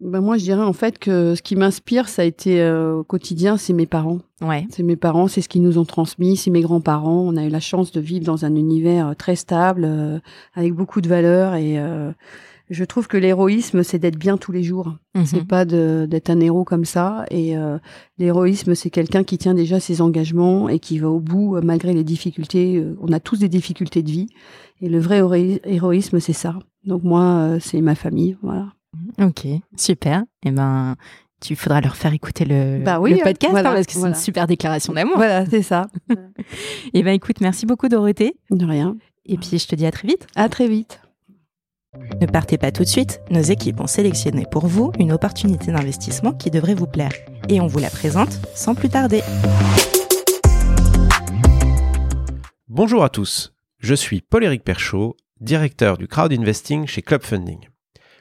[0.00, 3.56] ben moi, je dirais en fait que ce qui m'inspire, ça a été au quotidien,
[3.56, 4.20] c'est mes parents.
[4.40, 4.64] Ouais.
[4.70, 7.24] C'est mes parents, c'est ce qu'ils nous ont transmis, c'est mes grands-parents.
[7.26, 10.20] On a eu la chance de vivre dans un univers très stable,
[10.54, 11.56] avec beaucoup de valeurs.
[11.56, 11.80] Et
[12.70, 14.94] je trouve que l'héroïsme, c'est d'être bien tous les jours.
[15.14, 15.26] Mhm.
[15.26, 17.24] C'est pas d'être un héros comme ça.
[17.30, 17.54] Et
[18.18, 21.92] l'héroïsme, c'est quelqu'un qui tient déjà ses engagements et qui va au bout euh, malgré
[21.94, 22.76] les difficultés.
[22.76, 24.26] Euh, On a tous des difficultés de vie.
[24.80, 26.58] Et le vrai héroï- héroïsme, c'est ça.
[26.84, 28.36] Donc moi, euh, c'est ma famille.
[28.42, 28.72] Voilà.
[29.20, 29.46] Ok,
[29.76, 30.24] super.
[30.44, 30.96] Et ben,
[31.40, 33.98] tu faudras leur faire écouter le, Bah oui, le podcast voilà, hein, parce que c'est
[34.00, 34.14] voilà.
[34.16, 35.16] une super déclaration d'amour.
[35.16, 35.86] Voilà, c'est ça.
[36.94, 38.34] Et ben, écoute, merci beaucoup Dorothée.
[38.50, 38.96] De rien.
[39.26, 40.26] Et puis, je te dis à très vite.
[40.36, 41.00] À très vite.
[42.20, 43.20] Ne partez pas tout de suite.
[43.30, 47.12] Nos équipes ont sélectionné pour vous une opportunité d'investissement qui devrait vous plaire.
[47.48, 49.22] Et on vous la présente sans plus tarder.
[52.68, 57.68] Bonjour à tous, je suis Paul-Éric Perchaud, directeur du crowd investing chez Club Funding.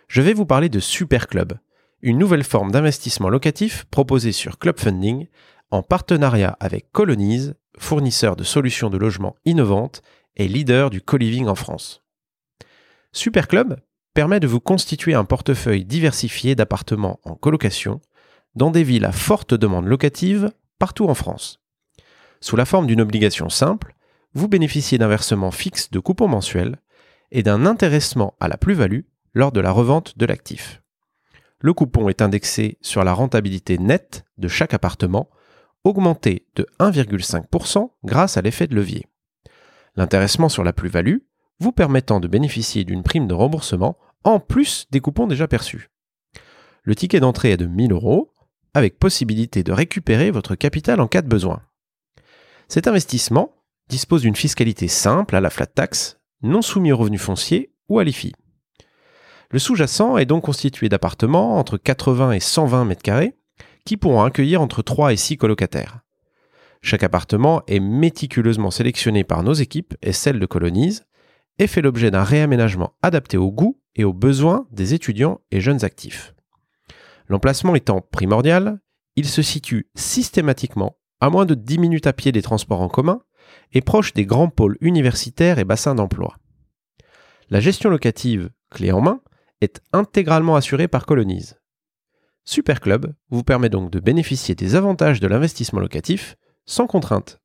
[0.07, 1.53] Je vais vous parler de Super Club,
[2.01, 5.27] une nouvelle forme d'investissement locatif proposée sur Club Funding
[5.69, 10.01] en partenariat avec Colonize, fournisseur de solutions de logement innovantes
[10.35, 12.06] et leader du co-living en France.
[13.17, 13.79] Super Club
[14.13, 17.99] permet de vous constituer un portefeuille diversifié d'appartements en colocation
[18.53, 21.59] dans des villes à forte demande locative partout en France.
[22.41, 23.95] Sous la forme d'une obligation simple,
[24.35, 26.77] vous bénéficiez d'un versement fixe de coupons mensuels
[27.31, 29.01] et d'un intéressement à la plus-value
[29.33, 30.83] lors de la revente de l'actif.
[31.59, 35.27] Le coupon est indexé sur la rentabilité nette de chaque appartement,
[35.83, 39.07] augmenté de 1,5% grâce à l'effet de levier.
[39.95, 41.17] L'intéressement sur la plus-value
[41.59, 45.89] vous permettant de bénéficier d'une prime de remboursement en plus des coupons déjà perçus.
[46.83, 48.33] Le ticket d'entrée est de 1000 euros,
[48.73, 51.61] avec possibilité de récupérer votre capital en cas de besoin.
[52.67, 53.53] Cet investissement
[53.89, 58.03] dispose d'une fiscalité simple à la flat tax, non soumis aux revenus fonciers ou à
[58.03, 58.33] l'IFI.
[59.49, 63.37] Le sous-jacent est donc constitué d'appartements entre 80 et 120 mètres carrés
[63.85, 66.01] qui pourront accueillir entre 3 et 6 colocataires.
[66.81, 71.06] Chaque appartement est méticuleusement sélectionné par nos équipes et celles de Colonise
[71.59, 75.83] et fait l'objet d'un réaménagement adapté aux goûts et aux besoins des étudiants et jeunes
[75.83, 76.33] actifs.
[77.27, 78.79] L'emplacement étant primordial,
[79.15, 83.21] il se situe systématiquement à moins de 10 minutes à pied des transports en commun
[83.73, 86.37] et proche des grands pôles universitaires et bassins d'emploi.
[87.49, 89.21] La gestion locative, clé en main,
[89.61, 91.59] est intégralement assurée par Colonise.
[92.43, 97.41] Superclub vous permet donc de bénéficier des avantages de l'investissement locatif sans contrainte.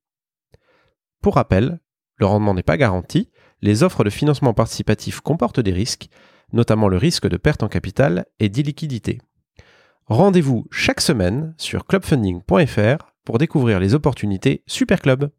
[1.23, 1.81] Pour rappel,
[2.23, 3.29] le rendement n'est pas garanti,
[3.63, 6.09] les offres de financement participatif comportent des risques,
[6.53, 9.19] notamment le risque de perte en capital et d'illiquidité.
[10.07, 15.31] Rendez-vous chaque semaine sur clubfunding.fr pour découvrir les opportunités Superclub.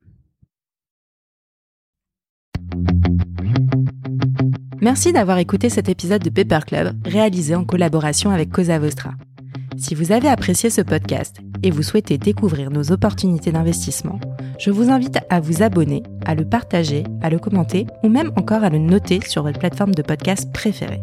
[4.81, 9.11] Merci d'avoir écouté cet épisode de Paper Club réalisé en collaboration avec Cosa Vostra.
[9.77, 14.19] Si vous avez apprécié ce podcast et vous souhaitez découvrir nos opportunités d'investissement,
[14.59, 18.63] je vous invite à vous abonner, à le partager, à le commenter ou même encore
[18.63, 21.01] à le noter sur votre plateforme de podcast préférée.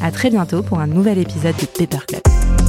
[0.00, 2.59] À très bientôt pour un nouvel épisode de Paper Club.